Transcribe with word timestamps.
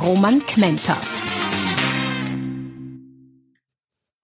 Roman 0.00 0.44
Kmenter. 0.44 1.00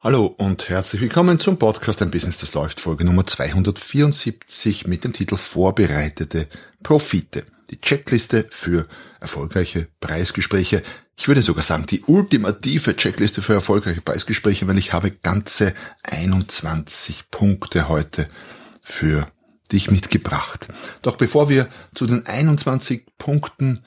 Hallo 0.01 0.27
und 0.27 0.69
herzlich 0.69 1.01
willkommen 1.01 1.39
zum 1.39 1.59
Podcast 1.59 2.03
Ein 2.03 2.11
Business, 2.11 2.39
das 2.39 2.53
läuft, 2.55 2.81
Folge 2.81 3.05
Nummer 3.05 3.27
274 3.27 4.87
mit 4.87 5.05
dem 5.05 5.13
Titel 5.13 5.37
Vorbereitete 5.37 6.49
Profite. 6.83 7.47
Die 7.71 7.81
Checkliste 7.81 8.47
für 8.51 8.87
erfolgreiche 9.21 9.89
Preisgespräche. 10.01 10.83
Ich 11.17 11.29
würde 11.29 11.43
sogar 11.43 11.63
sagen, 11.63 11.87
die 11.87 12.03
ultimative 12.07 12.95
Checkliste 12.95 13.41
für 13.41 13.55
erfolgreiche 13.55 14.03
Preisgespräche, 14.03 14.69
weil 14.69 14.79
ich 14.79 14.93
habe 14.93 15.11
ganze 15.11 15.75
21 16.03 17.31
Punkte 17.31 17.89
heute 17.89 18.29
für 18.83 19.27
dich 19.71 19.91
mitgebracht. 19.91 20.69
Doch 21.01 21.17
bevor 21.17 21.49
wir 21.49 21.69
zu 21.95 22.07
den 22.07 22.27
21 22.27 23.07
Punkten 23.19 23.83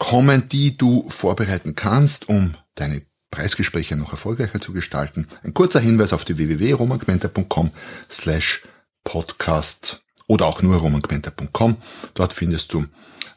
kommen, 0.00 0.48
die 0.48 0.76
du 0.76 1.08
vorbereiten 1.08 1.76
kannst, 1.76 2.28
um 2.28 2.54
deine 2.74 3.02
Preisgespräche 3.30 3.94
noch 3.94 4.10
erfolgreicher 4.10 4.60
zu 4.60 4.72
gestalten. 4.72 5.28
Ein 5.44 5.54
kurzer 5.54 5.78
Hinweis 5.78 6.12
auf 6.12 6.24
die 6.24 6.36
www.romangmenta.com 6.36 7.70
slash 8.10 8.62
podcast 9.04 10.02
oder 10.26 10.46
auch 10.46 10.62
nur 10.62 10.76
romangmenta.com. 10.76 11.76
Dort 12.14 12.32
findest 12.32 12.72
du 12.72 12.86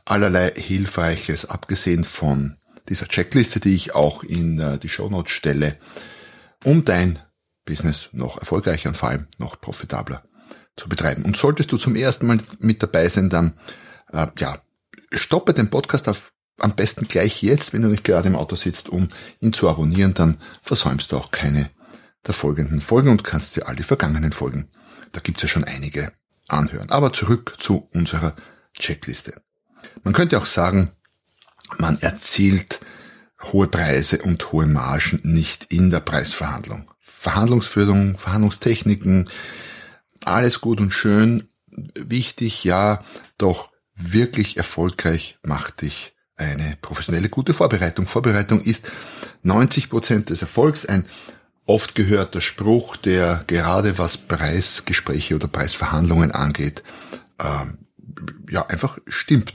allerlei 0.06 0.52
Hilfreiches, 0.56 1.46
abgesehen 1.46 2.06
von 2.06 2.58
dieser 2.90 3.08
Checkliste, 3.08 3.60
die 3.60 3.76
ich 3.76 3.94
auch 3.94 4.24
in 4.24 4.60
äh, 4.60 4.80
die 4.80 4.90
Show 4.90 5.10
Notes 5.10 5.34
stelle, 5.34 5.78
um 6.64 6.86
dein 6.86 7.20
Business 7.66 8.10
noch 8.14 8.40
erfolgreicher 8.40 8.90
und 8.90 8.96
vor 8.96 9.10
allem 9.10 9.28
noch 9.38 9.60
profitabler 9.60 10.24
zu 10.76 10.90
betreiben. 10.90 11.24
Und 11.24 11.38
solltest 11.38 11.72
du 11.72 11.78
zum 11.78 11.96
ersten 11.96 12.26
Mal 12.26 12.40
mit 12.60 12.82
dabei 12.82 13.08
sein, 13.10 13.30
dann 13.30 13.54
äh, 14.12 14.28
ja, 14.40 14.62
stoppe 15.14 15.54
den 15.54 15.70
Podcast 15.70 16.08
auf 16.08 16.33
am 16.60 16.76
besten 16.76 17.08
gleich 17.08 17.42
jetzt, 17.42 17.74
wenn 17.74 17.82
du 17.82 17.90
nicht 17.90 18.04
gerade 18.04 18.28
im 18.28 18.36
Auto 18.36 18.56
sitzt, 18.56 18.90
um 18.90 19.10
ihn 19.40 19.54
zu 19.54 19.70
abonnieren, 19.70 20.14
dann 20.14 20.38
versäumst 20.62 21.12
du 21.12 21.18
auch 21.18 21.32
keine 21.32 21.70
der 22.26 22.34
folgenden 22.34 22.82
Folgen 22.82 23.10
und 23.10 23.24
kannst 23.24 23.56
dir 23.56 23.68
all 23.68 23.76
die 23.76 23.84
vergangenen 23.84 24.32
Folgen, 24.32 24.70
da 25.12 25.20
gibt's 25.20 25.42
ja 25.42 25.50
schon 25.50 25.66
einige, 25.66 26.14
anhören. 26.48 26.90
Aber 26.90 27.12
zurück 27.12 27.56
zu 27.58 27.88
unserer 27.94 28.34
Checkliste. 28.78 29.42
Man 30.04 30.14
könnte 30.14 30.38
auch 30.38 30.46
sagen, 30.46 30.92
man 31.78 32.00
erzielt 32.00 32.80
hohe 33.52 33.68
Preise 33.68 34.20
und 34.20 34.52
hohe 34.52 34.68
Margen 34.68 35.20
nicht 35.24 35.66
in 35.66 35.90
der 35.90 36.00
Preisverhandlung. 36.00 36.86
Verhandlungsführung, 37.02 38.18
Verhandlungstechniken, 38.18 39.30
alles 40.24 40.62
gut 40.62 40.80
und 40.80 40.92
schön, 40.92 41.50
wichtig, 41.96 42.64
ja, 42.64 43.04
doch 43.38 43.72
wirklich 43.96 44.58
erfolgreich 44.58 45.38
macht 45.44 45.82
dich 45.82 46.13
eine 46.44 46.78
professionelle 46.82 47.30
gute 47.30 47.54
Vorbereitung. 47.54 48.08
Vorbereitung 48.08 48.62
ist 48.62 48.86
90 49.44 49.90
Prozent 49.90 50.30
des 50.30 50.42
Erfolgs. 50.42 50.86
Ein 50.86 51.06
oft 51.66 51.96
gehörter 51.96 52.42
Spruch, 52.42 52.98
der 52.98 53.44
gerade 53.48 53.98
was 53.98 54.18
Preisgespräche 54.18 55.36
oder 55.36 55.48
Preisverhandlungen 55.48 56.32
angeht, 56.32 56.84
ähm, 57.40 57.80
ja, 58.50 58.66
einfach 58.68 58.98
stimmt. 59.08 59.54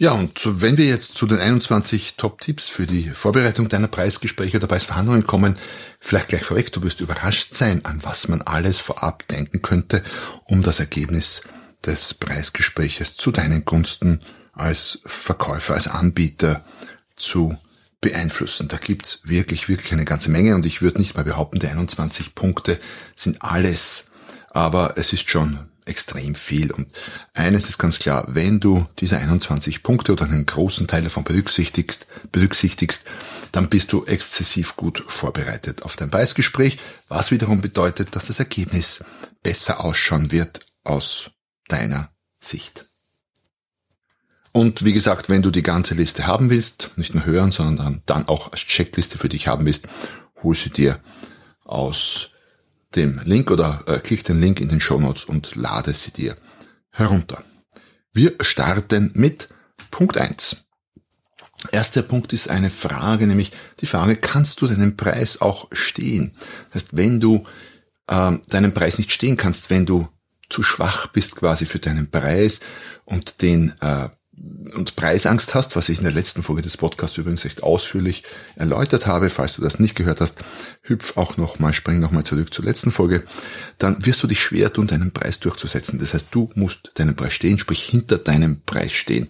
Ja, 0.00 0.12
und 0.12 0.40
wenn 0.44 0.76
wir 0.76 0.86
jetzt 0.86 1.16
zu 1.16 1.26
den 1.26 1.40
21 1.40 2.14
Top-Tipps 2.16 2.68
für 2.68 2.86
die 2.86 3.10
Vorbereitung 3.10 3.68
deiner 3.68 3.88
Preisgespräche 3.88 4.58
oder 4.58 4.68
Preisverhandlungen 4.68 5.26
kommen, 5.26 5.56
vielleicht 5.98 6.28
gleich 6.28 6.44
vorweg, 6.44 6.72
du 6.72 6.82
wirst 6.84 7.00
überrascht 7.00 7.52
sein, 7.52 7.84
an 7.84 8.04
was 8.04 8.28
man 8.28 8.42
alles 8.42 8.78
vorab 8.78 9.26
denken 9.26 9.60
könnte, 9.60 10.04
um 10.44 10.62
das 10.62 10.78
Ergebnis 10.78 11.42
des 11.84 12.14
Preisgespräches 12.14 13.16
zu 13.16 13.32
deinen 13.32 13.64
Gunsten 13.64 14.20
als 14.58 15.00
Verkäufer, 15.06 15.74
als 15.74 15.88
Anbieter 15.88 16.64
zu 17.16 17.56
beeinflussen. 18.00 18.68
Da 18.68 18.76
gibt's 18.76 19.20
wirklich, 19.24 19.68
wirklich 19.68 19.92
eine 19.92 20.04
ganze 20.04 20.30
Menge 20.30 20.54
und 20.54 20.66
ich 20.66 20.82
würde 20.82 20.98
nicht 20.98 21.16
mal 21.16 21.24
behaupten, 21.24 21.58
die 21.58 21.66
21 21.66 22.34
Punkte 22.34 22.78
sind 23.16 23.42
alles, 23.42 24.04
aber 24.50 24.94
es 24.96 25.12
ist 25.12 25.30
schon 25.30 25.68
extrem 25.88 26.34
viel. 26.34 26.70
Und 26.70 26.92
eines 27.34 27.68
ist 27.68 27.78
ganz 27.78 27.98
klar, 27.98 28.24
wenn 28.28 28.60
du 28.60 28.86
diese 28.98 29.18
21 29.18 29.82
Punkte 29.82 30.12
oder 30.12 30.24
einen 30.24 30.46
großen 30.46 30.86
Teil 30.86 31.02
davon 31.02 31.24
berücksichtigst, 31.24 32.06
berücksichtigst, 32.30 33.02
dann 33.52 33.68
bist 33.68 33.92
du 33.92 34.04
exzessiv 34.04 34.76
gut 34.76 35.02
vorbereitet 35.06 35.82
auf 35.82 35.96
dein 35.96 36.10
Preisgespräch, 36.10 36.78
was 37.08 37.30
wiederum 37.30 37.60
bedeutet, 37.60 38.14
dass 38.14 38.26
das 38.26 38.38
Ergebnis 38.38 39.02
besser 39.42 39.80
ausschauen 39.80 40.30
wird 40.30 40.60
aus 40.84 41.30
deiner 41.68 42.12
Sicht. 42.40 42.87
Und 44.58 44.84
wie 44.84 44.92
gesagt, 44.92 45.28
wenn 45.28 45.42
du 45.42 45.52
die 45.52 45.62
ganze 45.62 45.94
Liste 45.94 46.26
haben 46.26 46.50
willst, 46.50 46.90
nicht 46.96 47.14
nur 47.14 47.24
hören, 47.24 47.52
sondern 47.52 48.02
dann 48.06 48.26
auch 48.26 48.50
als 48.50 48.62
Checkliste 48.62 49.16
für 49.16 49.28
dich 49.28 49.46
haben 49.46 49.64
willst, 49.64 49.86
hol 50.42 50.52
sie 50.56 50.70
dir 50.70 50.98
aus 51.64 52.30
dem 52.96 53.20
Link 53.22 53.52
oder 53.52 53.84
äh, 53.86 54.00
klick 54.00 54.24
den 54.24 54.40
Link 54.40 54.60
in 54.60 54.68
den 54.68 54.80
Show 54.80 54.98
Notes 54.98 55.22
und 55.22 55.54
lade 55.54 55.92
sie 55.92 56.10
dir 56.10 56.36
herunter. 56.90 57.40
Wir 58.12 58.34
starten 58.40 59.12
mit 59.14 59.48
Punkt 59.92 60.18
eins. 60.18 60.56
Erster 61.70 62.02
Punkt 62.02 62.32
ist 62.32 62.50
eine 62.50 62.70
Frage, 62.70 63.28
nämlich 63.28 63.52
die 63.78 63.86
Frage, 63.86 64.16
kannst 64.16 64.60
du 64.60 64.66
deinen 64.66 64.96
Preis 64.96 65.40
auch 65.40 65.68
stehen? 65.70 66.34
Das 66.72 66.82
heißt, 66.82 66.96
wenn 66.96 67.20
du 67.20 67.44
äh, 68.08 68.32
deinen 68.48 68.74
Preis 68.74 68.98
nicht 68.98 69.12
stehen 69.12 69.36
kannst, 69.36 69.70
wenn 69.70 69.86
du 69.86 70.08
zu 70.50 70.64
schwach 70.64 71.06
bist 71.06 71.36
quasi 71.36 71.64
für 71.64 71.78
deinen 71.78 72.10
Preis 72.10 72.58
und 73.04 73.40
den 73.40 73.72
äh, 73.80 74.08
und 74.74 74.96
Preisangst 74.96 75.54
hast, 75.54 75.76
was 75.76 75.88
ich 75.88 75.98
in 75.98 76.04
der 76.04 76.12
letzten 76.12 76.42
Folge 76.42 76.62
des 76.62 76.76
Podcasts 76.76 77.16
übrigens 77.16 77.44
echt 77.44 77.62
ausführlich 77.62 78.22
erläutert 78.56 79.06
habe, 79.06 79.30
falls 79.30 79.54
du 79.54 79.62
das 79.62 79.78
nicht 79.78 79.94
gehört 79.94 80.20
hast, 80.20 80.34
hüpf 80.82 81.16
auch 81.16 81.36
nochmal, 81.36 81.72
spring 81.72 82.00
nochmal 82.00 82.24
zurück 82.24 82.52
zur 82.52 82.64
letzten 82.64 82.90
Folge, 82.90 83.22
dann 83.78 84.04
wirst 84.04 84.22
du 84.22 84.26
dich 84.26 84.40
schwer 84.40 84.72
tun, 84.72 84.86
deinen 84.86 85.12
Preis 85.12 85.40
durchzusetzen. 85.40 85.98
Das 85.98 86.14
heißt, 86.14 86.26
du 86.30 86.50
musst 86.54 86.90
deinen 86.94 87.16
Preis 87.16 87.34
stehen, 87.34 87.58
sprich 87.58 87.82
hinter 87.82 88.18
deinem 88.18 88.60
Preis 88.62 88.92
stehen. 88.92 89.28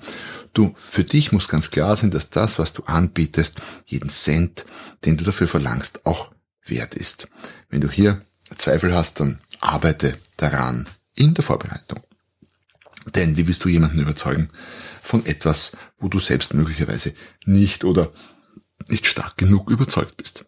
Du, 0.53 0.75
für 0.77 1.05
dich 1.05 1.33
muss 1.33 1.49
ganz 1.49 1.71
klar 1.71 1.97
sein, 1.97 2.11
dass 2.11 2.31
das, 2.31 2.59
was 2.59 2.73
du 2.73 2.83
anbietest, 2.85 3.61
jeden 3.87 4.11
Cent, 4.11 4.67
den 5.05 5.17
du 5.17 5.25
dafür 5.25 5.47
verlangst, 5.47 6.05
auch 6.05 6.33
wert 6.65 6.95
ist. 6.95 7.29
Wenn 7.71 7.81
du 7.81 7.91
hier 7.91 8.21
Zweifel 8.57 8.95
hast, 8.95 9.21
dann 9.21 9.39
arbeite 9.61 10.15
daran 10.37 10.89
in 11.15 11.35
der 11.35 11.45
Vorbereitung. 11.45 12.01
Denn 13.15 13.37
wie 13.37 13.47
willst 13.47 13.65
du 13.65 13.69
jemanden 13.69 14.01
überzeugen 14.01 14.49
von 15.09 15.25
etwas, 15.25 15.73
wo 15.97 16.09
du 16.09 16.19
selbst 16.19 16.53
möglicherweise 16.53 17.15
nicht 17.47 17.83
oder 17.83 18.11
nicht 18.89 19.07
stark 19.07 19.39
genug 19.39 19.71
überzeugt 19.71 20.19
bist? 20.19 20.45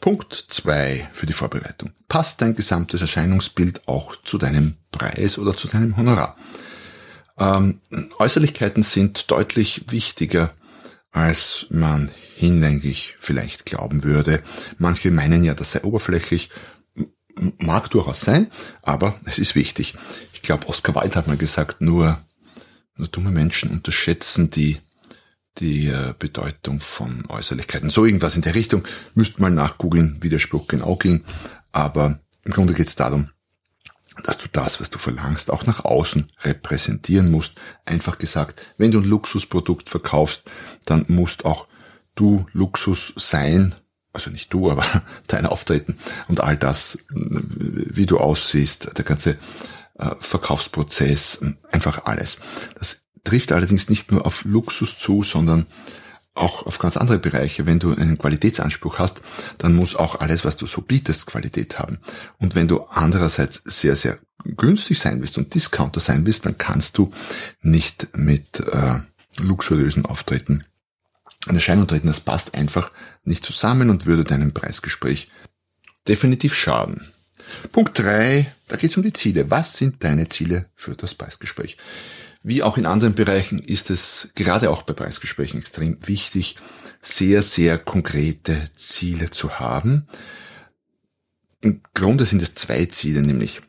Punkt 0.00 0.34
zwei 0.48 1.08
für 1.12 1.26
die 1.26 1.32
Vorbereitung. 1.32 1.92
Passt 2.08 2.40
dein 2.40 2.56
gesamtes 2.56 3.00
Erscheinungsbild 3.00 3.86
auch 3.86 4.16
zu 4.16 4.38
deinem 4.38 4.76
Preis 4.90 5.38
oder 5.38 5.56
zu 5.56 5.68
deinem 5.68 5.96
Honorar? 5.96 6.36
Ähm, 7.38 7.80
Äußerlichkeiten 8.18 8.82
sind 8.82 9.30
deutlich 9.30 9.84
wichtiger, 9.92 10.52
als 11.12 11.66
man 11.70 12.10
hinlänglich 12.34 13.14
vielleicht 13.18 13.66
glauben 13.66 14.02
würde. 14.02 14.42
Manche 14.78 15.12
meinen 15.12 15.44
ja, 15.44 15.54
das 15.54 15.70
sei 15.70 15.84
oberflächlich 15.84 16.50
mag 17.58 17.88
durchaus 17.90 18.20
sein, 18.20 18.50
aber 18.82 19.14
es 19.26 19.38
ist 19.38 19.54
wichtig. 19.54 19.94
Ich 20.32 20.42
glaube, 20.42 20.66
Oscar 20.68 20.96
Wilde 20.96 21.14
hat 21.14 21.28
mal 21.28 21.36
gesagt, 21.36 21.80
nur, 21.80 22.18
nur 23.00 23.08
dumme 23.08 23.30
Menschen 23.30 23.70
unterschätzen 23.70 24.50
die, 24.50 24.78
die 25.58 25.88
äh, 25.88 26.14
Bedeutung 26.18 26.80
von 26.80 27.24
Äußerlichkeiten. 27.28 27.90
So 27.90 28.04
irgendwas 28.04 28.36
in 28.36 28.42
der 28.42 28.54
Richtung. 28.54 28.86
Müsst 29.14 29.40
mal 29.40 29.50
nachgoogeln, 29.50 30.18
wie 30.20 30.28
der 30.28 30.38
Spruch 30.38 30.68
genau 30.68 30.96
ging. 30.96 31.24
Aber 31.72 32.20
im 32.44 32.52
Grunde 32.52 32.74
geht 32.74 32.88
es 32.88 32.96
darum, 32.96 33.30
dass 34.24 34.38
du 34.38 34.46
das, 34.52 34.80
was 34.80 34.90
du 34.90 34.98
verlangst, 34.98 35.50
auch 35.50 35.66
nach 35.66 35.84
außen 35.84 36.30
repräsentieren 36.42 37.30
musst. 37.30 37.54
Einfach 37.86 38.18
gesagt, 38.18 38.60
wenn 38.76 38.90
du 38.90 39.00
ein 39.00 39.08
Luxusprodukt 39.08 39.88
verkaufst, 39.88 40.50
dann 40.84 41.06
musst 41.08 41.44
auch 41.44 41.68
du 42.14 42.44
Luxus 42.52 43.14
sein, 43.16 43.74
also 44.12 44.30
nicht 44.30 44.52
du, 44.52 44.70
aber 44.70 44.84
dein 45.26 45.46
Auftreten 45.46 45.96
und 46.28 46.40
all 46.40 46.56
das, 46.56 46.98
wie 47.08 48.06
du 48.06 48.18
aussiehst, 48.18 48.90
der 48.96 49.04
ganze 49.04 49.38
Verkaufsprozess, 50.20 51.40
einfach 51.70 52.04
alles. 52.04 52.38
Das 52.78 53.02
trifft 53.24 53.52
allerdings 53.52 53.88
nicht 53.88 54.12
nur 54.12 54.26
auf 54.26 54.44
Luxus 54.44 54.98
zu, 54.98 55.22
sondern 55.22 55.66
auch 56.34 56.66
auf 56.66 56.78
ganz 56.78 56.96
andere 56.96 57.18
Bereiche. 57.18 57.66
Wenn 57.66 57.78
du 57.78 57.94
einen 57.94 58.18
Qualitätsanspruch 58.18 58.98
hast, 58.98 59.20
dann 59.58 59.74
muss 59.74 59.94
auch 59.94 60.20
alles, 60.20 60.44
was 60.44 60.56
du 60.56 60.66
so 60.66 60.80
bietest, 60.80 61.26
Qualität 61.26 61.78
haben. 61.78 61.98
Und 62.38 62.54
wenn 62.54 62.68
du 62.68 62.84
andererseits 62.84 63.62
sehr, 63.64 63.96
sehr 63.96 64.18
günstig 64.44 64.98
sein 64.98 65.20
willst 65.20 65.36
und 65.36 65.54
Discounter 65.54 66.00
sein 66.00 66.24
willst, 66.24 66.46
dann 66.46 66.56
kannst 66.56 66.96
du 66.96 67.12
nicht 67.62 68.08
mit 68.16 68.60
äh, 68.60 69.00
luxuriösen 69.38 70.06
Auftritten 70.06 70.64
in 71.46 71.54
Erscheinung 71.54 71.86
treten. 71.86 72.06
Das 72.06 72.20
passt 72.20 72.54
einfach 72.54 72.90
nicht 73.24 73.44
zusammen 73.44 73.90
und 73.90 74.06
würde 74.06 74.24
deinem 74.24 74.52
Preisgespräch 74.52 75.28
definitiv 76.08 76.54
schaden. 76.54 77.06
Punkt 77.72 77.98
drei, 77.98 78.50
da 78.70 78.76
geht 78.76 78.90
es 78.90 78.96
um 78.96 79.02
die 79.02 79.12
Ziele. 79.12 79.50
Was 79.50 79.76
sind 79.76 80.02
deine 80.04 80.28
Ziele 80.28 80.66
für 80.74 80.94
das 80.94 81.14
Preisgespräch? 81.14 81.76
Wie 82.42 82.62
auch 82.62 82.78
in 82.78 82.86
anderen 82.86 83.14
Bereichen 83.14 83.58
ist 83.58 83.90
es 83.90 84.30
gerade 84.36 84.70
auch 84.70 84.82
bei 84.82 84.92
Preisgesprächen 84.92 85.58
extrem 85.58 85.98
wichtig, 86.06 86.56
sehr, 87.02 87.42
sehr 87.42 87.78
konkrete 87.78 88.56
Ziele 88.74 89.30
zu 89.30 89.58
haben. 89.58 90.06
Im 91.60 91.82
Grunde 91.94 92.24
sind 92.24 92.40
es 92.40 92.54
zwei 92.54 92.86
Ziele, 92.86 93.22
nämlich 93.22 93.60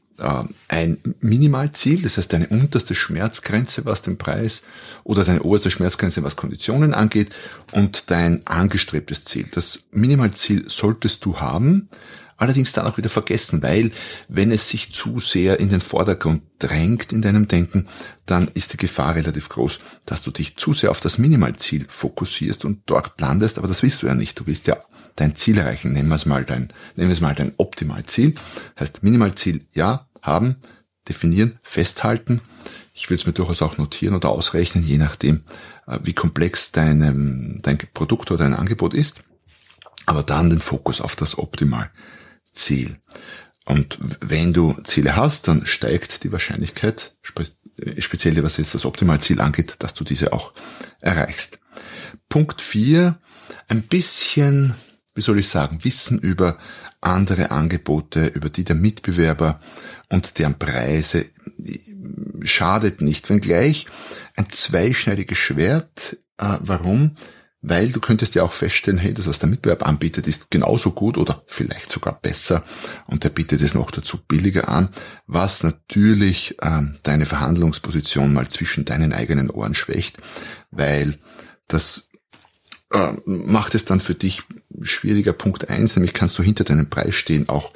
ein 0.68 0.98
Minimalziel, 1.20 2.02
das 2.02 2.18
heißt 2.18 2.32
deine 2.32 2.48
unterste 2.48 2.96
Schmerzgrenze, 2.96 3.86
was 3.86 4.02
den 4.02 4.18
Preis 4.18 4.64
oder 5.04 5.24
deine 5.24 5.42
oberste 5.44 5.72
Schmerzgrenze, 5.72 6.24
was 6.24 6.36
Konditionen 6.36 6.94
angeht 6.94 7.30
und 7.72 8.10
dein 8.12 8.46
angestrebtes 8.46 9.26
Ziel. 9.26 9.48
Das 9.52 9.82
Minimalziel 9.92 10.70
solltest 10.70 11.26
du 11.26 11.40
haben, 11.40 11.90
allerdings 12.42 12.74
dann 12.74 12.88
auch 12.88 12.98
wieder 12.98 13.10
vergessen, 13.10 13.62
weil 13.62 13.92
wenn 14.28 14.52
es 14.52 14.68
sich 14.68 14.94
zu 14.94 15.20
sehr 15.20 15.60
in 15.60 15.70
den 15.70 15.82
Vordergrund 15.82 16.42
drängt 16.58 17.12
in 17.12 17.22
deinem 17.22 17.48
Denken, 17.48 17.88
dann 18.26 18.50
ist 18.54 18.74
die 18.74 18.78
Gefahr 18.78 19.16
relativ 19.16 19.50
groß, 19.50 19.80
dass 20.06 20.24
du 20.24 20.32
dich 20.32 20.58
zu 20.58 20.74
sehr 20.74 20.90
auf 20.90 21.00
das 21.00 21.18
Minimalziel 21.18 21.86
fokussierst 21.88 22.66
und 22.66 22.82
dort 22.88 23.22
landest, 23.22 23.58
aber 23.58 23.68
das 23.68 23.84
willst 23.84 24.02
du 24.02 24.08
ja 24.08 24.16
nicht. 24.16 24.40
Du 24.40 24.48
willst 24.48 24.68
ja 24.68 24.78
dein 25.16 25.36
Ziel 25.36 25.58
erreichen. 25.58 25.94
Nehmen 25.94 26.10
wir 26.10 26.16
es 26.16 26.26
mal 26.26 26.44
dein, 26.44 26.74
nehmen 26.96 27.10
wir 27.10 27.14
es 27.14 27.22
mal 27.22 27.36
dein 27.36 27.54
Optimalziel. 27.58 28.34
Heißt 28.80 29.04
Minimalziel 29.04 29.64
ja, 29.74 30.08
haben, 30.22 30.58
definieren, 31.08 31.58
festhalten. 31.64 32.42
Ich 32.94 33.10
würde 33.10 33.22
es 33.22 33.28
mir 33.28 33.34
durchaus 33.34 33.62
auch 33.62 33.78
notieren 33.78 34.16
oder 34.16 34.30
ausrechnen, 34.30 34.84
je 34.84 34.98
nachdem, 34.98 35.42
äh, 35.88 36.00
wie 36.04 36.14
komplex 36.14 36.72
dein, 36.72 37.60
dein 37.62 37.78
Produkt 37.94 38.32
oder 38.32 38.44
dein 38.44 38.54
Angebot 38.54 38.94
ist. 38.94 39.24
Aber 40.06 40.24
dann 40.24 40.50
den 40.50 40.60
Fokus 40.60 41.02
auf 41.02 41.16
das 41.16 41.38
Optimalziel. 41.38 42.98
Und 43.66 43.98
wenn 44.22 44.54
du 44.54 44.76
Ziele 44.84 45.16
hast, 45.16 45.48
dann 45.48 45.66
steigt 45.66 46.24
die 46.24 46.32
Wahrscheinlichkeit, 46.32 47.16
äh, 47.38 48.02
speziell 48.02 48.44
was 48.44 48.58
jetzt 48.58 48.76
das 48.76 48.86
Optimalziel 48.86 49.40
angeht, 49.40 49.76
dass 49.80 49.94
du 49.94 50.04
diese 50.04 50.34
auch 50.34 50.54
erreichst. 51.00 51.60
Punkt 52.28 52.62
vier: 52.62 53.20
ein 53.68 53.84
bisschen, 53.84 54.74
wie 55.16 55.22
soll 55.22 55.40
ich 55.40 55.48
sagen, 55.48 55.84
Wissen 55.84 56.20
über 56.20 56.58
andere 57.02 57.52
Angebote, 57.52 58.28
über 58.28 58.50
die 58.50 58.64
der 58.64 58.76
Mitbewerber 58.76 59.60
und 60.10 60.38
deren 60.38 60.58
Preise 60.58 61.26
schadet 62.44 63.02
nicht, 63.02 63.30
wenngleich 63.30 63.88
ein 64.36 64.50
zweischneidiges 64.50 65.38
Schwert. 65.38 66.18
Äh, 66.38 66.58
warum? 66.60 67.16
Weil 67.64 67.92
du 67.92 68.00
könntest 68.00 68.34
ja 68.34 68.42
auch 68.42 68.54
feststellen, 68.54 69.00
hey, 69.00 69.14
das, 69.14 69.28
was 69.28 69.38
der 69.38 69.50
Mitbewerb 69.50 69.86
anbietet, 69.86 70.28
ist 70.28 70.50
genauso 70.50 70.92
gut 70.92 71.18
oder 71.18 71.44
vielleicht 71.46 71.92
sogar 71.92 72.20
besser 72.20 72.64
und 73.06 73.24
der 73.24 73.30
bietet 73.30 73.62
es 73.62 73.76
noch 73.76 73.92
dazu 73.92 74.18
billiger 74.28 74.68
an, 74.68 74.90
was 75.28 75.62
natürlich 75.62 76.56
äh, 76.62 76.82
deine 77.04 77.26
Verhandlungsposition 77.28 78.34
mal 78.34 78.48
zwischen 78.48 78.86
deinen 78.86 79.14
eigenen 79.14 79.52
Ohren 79.52 79.76
schwächt, 79.76 80.18
weil 80.72 81.20
das 81.68 82.11
äh, 82.92 83.14
macht 83.26 83.76
es 83.76 83.86
dann 83.86 84.00
für 84.00 84.16
dich 84.16 84.44
schwieriger. 84.82 85.34
Punkt 85.34 85.70
eins, 85.70 85.96
nämlich 85.96 86.14
kannst 86.14 86.38
du 86.38 86.44
hinter 86.44 86.64
deinem 86.64 86.90
Preis 86.90 87.16
stehen, 87.16 87.50
auch 87.50 87.72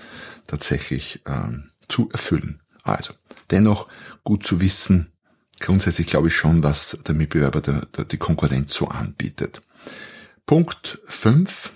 tatsächlich 0.48 1.22
äh, 1.26 1.58
zu 1.90 2.10
erfüllen. 2.12 2.62
Also, 2.84 3.14
dennoch 3.50 3.88
gut 4.24 4.46
zu 4.46 4.60
wissen, 4.60 5.12
grundsätzlich 5.60 6.08
glaube 6.08 6.28
ich 6.28 6.36
schon, 6.36 6.64
was 6.64 6.98
der 7.08 7.16
Mitbewerber, 7.16 7.62
der, 7.62 7.86
der, 7.98 8.06
die 8.06 8.18
Konkurrenz 8.18 8.74
so 8.74 8.88
anbietet. 8.88 9.62
Punkt 10.46 11.00
fünf: 11.08 11.72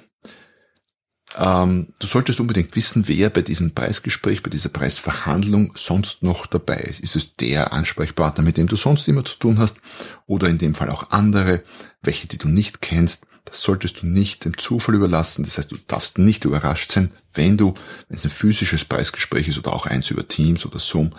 ähm, 1.36 1.94
du 2.00 2.08
solltest 2.08 2.40
unbedingt 2.40 2.76
wissen, 2.76 3.08
wer 3.08 3.30
bei 3.30 3.42
diesem 3.42 3.74
Preisgespräch, 3.74 4.44
bei 4.44 4.50
dieser 4.50 4.70
Preisverhandlung 4.70 5.74
sonst 5.76 6.22
noch 6.22 6.46
dabei 6.46 6.78
ist. 6.78 7.00
Ist 7.00 7.16
es 7.16 7.36
der 7.36 7.74
Ansprechpartner, 7.74 8.44
mit 8.44 8.58
dem 8.58 8.68
du 8.68 8.76
sonst 8.76 9.08
immer 9.08 9.26
zu 9.26 9.38
tun 9.40 9.58
hast, 9.58 9.82
oder 10.28 10.50
in 10.50 10.60
dem 10.60 10.76
Fall 10.76 10.90
auch 10.90 11.10
andere, 11.10 11.64
welche, 12.04 12.28
die 12.28 12.38
du 12.38 12.48
nicht 12.48 12.82
kennst? 12.82 13.26
Das 13.52 13.62
solltest 13.62 14.02
du 14.02 14.08
nicht 14.08 14.46
dem 14.46 14.58
Zufall 14.58 14.96
überlassen. 14.96 15.44
Das 15.44 15.58
heißt, 15.58 15.72
du 15.72 15.78
darfst 15.88 16.18
nicht 16.18 16.46
überrascht 16.46 16.92
sein, 16.92 17.12
wenn 17.34 17.58
du, 17.58 17.74
wenn 18.08 18.18
es 18.18 18.24
ein 18.24 18.30
physisches 18.30 18.86
Preisgespräch 18.86 19.48
ist 19.48 19.58
oder 19.58 19.74
auch 19.74 19.86
eins 19.86 20.10
über 20.12 20.28
Teams 20.28 20.66
oder 20.66 20.80
Zoom, 20.80 21.12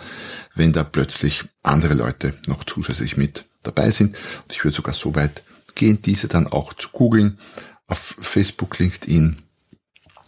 wenn 0.55 0.71
da 0.71 0.83
plötzlich 0.83 1.45
andere 1.63 1.93
Leute 1.93 2.33
noch 2.47 2.63
zusätzlich 2.63 3.17
mit 3.17 3.45
dabei 3.63 3.91
sind. 3.91 4.15
Und 4.15 4.51
ich 4.51 4.63
würde 4.63 4.75
sogar 4.75 4.93
so 4.93 5.15
weit 5.15 5.43
gehen, 5.75 6.01
diese 6.01 6.27
dann 6.27 6.47
auch 6.47 6.73
zu 6.73 6.89
googeln, 6.89 7.37
auf 7.87 8.15
Facebook, 8.21 8.79
LinkedIn, 8.79 9.37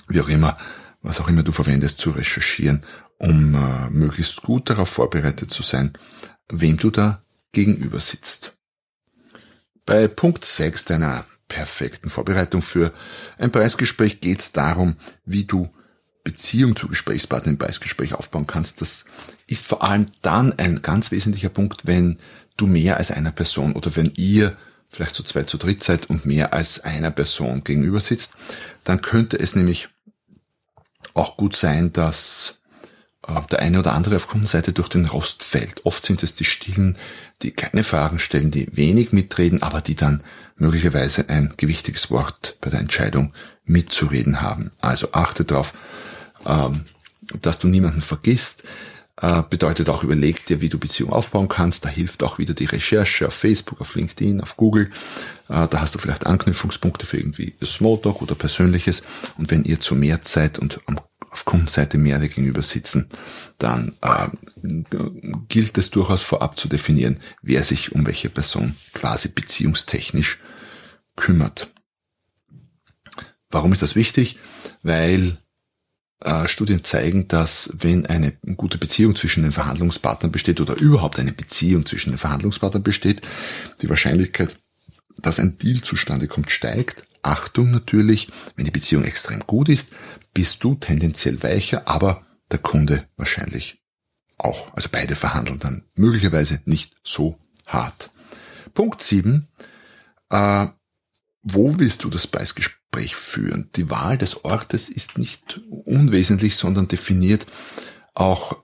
wie 0.07 0.21
auch 0.21 0.29
immer, 0.29 0.57
was 1.01 1.19
auch 1.19 1.27
immer 1.27 1.44
du 1.44 1.51
verwendest, 1.51 1.99
zu 1.99 2.11
recherchieren, 2.11 2.83
um 3.17 3.56
äh, 3.56 3.89
möglichst 3.89 4.41
gut 4.41 4.69
darauf 4.69 4.89
vorbereitet 4.89 5.51
zu 5.51 5.63
sein, 5.63 5.94
wem 6.49 6.77
du 6.77 6.91
da 6.91 7.21
gegenüber 7.51 7.99
sitzt. 7.99 8.53
Bei 9.85 10.07
Punkt 10.07 10.45
6 10.45 10.85
deiner 10.85 11.25
perfekten 11.53 12.09
Vorbereitung 12.09 12.63
für 12.63 12.91
ein 13.38 13.51
Preisgespräch 13.51 14.21
geht 14.21 14.39
es 14.39 14.51
darum, 14.53 14.95
wie 15.23 15.45
du 15.45 15.69
Beziehung 16.23 16.75
zu 16.75 16.88
Gesprächspartnern 16.88 17.55
im 17.55 17.59
Preisgespräch 17.59 18.15
aufbauen 18.15 18.47
kannst. 18.47 18.81
Das 18.81 19.05
ist 19.45 19.63
vor 19.63 19.83
allem 19.83 20.07
dann 20.23 20.57
ein 20.57 20.81
ganz 20.81 21.11
wesentlicher 21.11 21.50
Punkt, 21.50 21.85
wenn 21.85 22.17
du 22.57 22.65
mehr 22.65 22.97
als 22.97 23.11
einer 23.11 23.31
Person 23.31 23.73
oder 23.73 23.95
wenn 23.95 24.11
ihr 24.15 24.57
vielleicht 24.89 25.13
zu 25.13 25.21
zwei, 25.21 25.44
zu 25.44 25.57
dritt 25.57 25.83
seid 25.83 26.09
und 26.09 26.25
mehr 26.25 26.53
als 26.53 26.79
einer 26.79 27.11
Person 27.11 27.63
gegenüber 27.63 27.99
sitzt, 27.99 28.31
dann 28.83 29.01
könnte 29.01 29.38
es 29.38 29.56
nämlich 29.56 29.89
auch 31.13 31.38
gut 31.38 31.56
sein, 31.56 31.94
dass 31.94 32.61
der 33.49 33.59
eine 33.59 33.79
oder 33.79 33.93
andere 33.93 34.17
auf 34.17 34.27
Kundenseite 34.27 34.73
durch 34.73 34.89
den 34.89 35.05
Rost 35.05 35.43
fällt. 35.43 35.85
Oft 35.85 36.05
sind 36.05 36.23
es 36.23 36.35
die 36.35 36.45
Stillen, 36.45 36.97
die 37.41 37.51
keine 37.51 37.83
Fragen 37.83 38.19
stellen, 38.19 38.51
die 38.51 38.67
wenig 38.75 39.11
mitreden, 39.13 39.61
aber 39.61 39.81
die 39.81 39.95
dann 39.95 40.21
möglicherweise 40.57 41.29
ein 41.29 41.53
gewichtiges 41.57 42.11
Wort 42.11 42.57
bei 42.61 42.69
der 42.69 42.79
Entscheidung 42.79 43.33
mitzureden 43.65 44.42
haben. 44.42 44.71
Also 44.81 45.09
achte 45.13 45.45
darauf, 45.45 45.73
ähm, 46.45 46.85
dass 47.42 47.59
du 47.59 47.68
niemanden 47.68 48.01
vergisst. 48.01 48.63
Äh, 49.21 49.43
bedeutet 49.47 49.89
auch, 49.89 50.03
überleg 50.03 50.45
dir, 50.45 50.59
wie 50.61 50.69
du 50.69 50.79
Beziehung 50.79 51.11
aufbauen 51.11 51.47
kannst. 51.47 51.85
Da 51.85 51.89
hilft 51.89 52.23
auch 52.23 52.39
wieder 52.39 52.55
die 52.55 52.65
Recherche 52.65 53.27
auf 53.27 53.33
Facebook, 53.33 53.79
auf 53.79 53.93
LinkedIn, 53.93 54.41
auf 54.41 54.57
Google. 54.57 54.89
Äh, 55.49 55.67
da 55.67 55.81
hast 55.81 55.93
du 55.93 55.99
vielleicht 55.99 56.25
Anknüpfungspunkte 56.25 57.05
für 57.05 57.17
irgendwie 57.17 57.53
Smalltalk 57.63 58.23
oder 58.23 58.33
Persönliches. 58.33 59.03
Und 59.37 59.51
wenn 59.51 59.63
ihr 59.65 59.79
zu 59.79 59.93
mehr 59.93 60.23
Zeit 60.23 60.57
und 60.57 60.79
auf 61.29 61.45
Kundenseite 61.45 61.97
mehr 61.97 62.19
gegenüber 62.19 62.63
sitzen, 62.63 63.07
dann 63.59 63.93
äh, 64.01 64.27
gilt 65.47 65.77
es 65.77 65.91
durchaus 65.91 66.21
vorab 66.21 66.57
zu 66.59 66.67
definieren, 66.67 67.19
wer 67.41 67.63
sich 67.63 67.91
um 67.91 68.05
welche 68.07 68.29
Person 68.29 68.75
quasi 68.93 69.27
beziehungstechnisch 69.27 70.39
kümmert. 71.15 71.71
Warum 73.49 73.71
ist 73.71 73.83
das 73.83 73.95
wichtig? 73.95 74.39
Weil 74.81 75.37
Studien 76.47 76.83
zeigen, 76.83 77.27
dass 77.27 77.69
wenn 77.73 78.06
eine 78.06 78.33
gute 78.56 78.77
Beziehung 78.77 79.15
zwischen 79.15 79.44
den 79.44 79.51
Verhandlungspartnern 79.51 80.31
besteht 80.31 80.61
oder 80.61 80.75
überhaupt 80.75 81.19
eine 81.19 81.33
Beziehung 81.33 81.85
zwischen 81.85 82.11
den 82.11 82.18
Verhandlungspartnern 82.18 82.83
besteht, 82.83 83.21
die 83.81 83.89
Wahrscheinlichkeit, 83.89 84.57
dass 85.21 85.39
ein 85.39 85.57
Deal 85.57 85.81
zustande 85.81 86.27
kommt, 86.27 86.51
steigt. 86.51 87.06
Achtung 87.21 87.71
natürlich, 87.71 88.30
wenn 88.56 88.65
die 88.65 88.71
Beziehung 88.71 89.03
extrem 89.03 89.42
gut 89.42 89.69
ist, 89.69 89.89
bist 90.33 90.63
du 90.63 90.75
tendenziell 90.75 91.42
weicher, 91.44 91.87
aber 91.87 92.21
der 92.51 92.59
Kunde 92.59 93.06
wahrscheinlich 93.18 93.81
auch. 94.37 94.73
Also 94.75 94.89
beide 94.92 95.15
verhandeln 95.15 95.59
dann 95.59 95.83
möglicherweise 95.95 96.61
nicht 96.65 96.95
so 97.03 97.37
hart. 97.65 98.11
Punkt 98.73 99.01
7. 99.01 99.47
Äh, 100.30 100.68
wo 101.44 101.77
willst 101.80 102.03
du 102.03 102.09
das 102.09 102.27
Preisgespräch 102.27 102.82
führen? 102.97 103.69
Die 103.76 103.90
Wahl 103.90 104.18
des 104.18 104.44
Ortes 104.45 104.90
ist 104.90 105.18
nicht 105.18 105.62
unwesentlich, 105.69 106.56
sondern 106.56 106.88
definiert 106.88 107.45
auch 108.14 108.64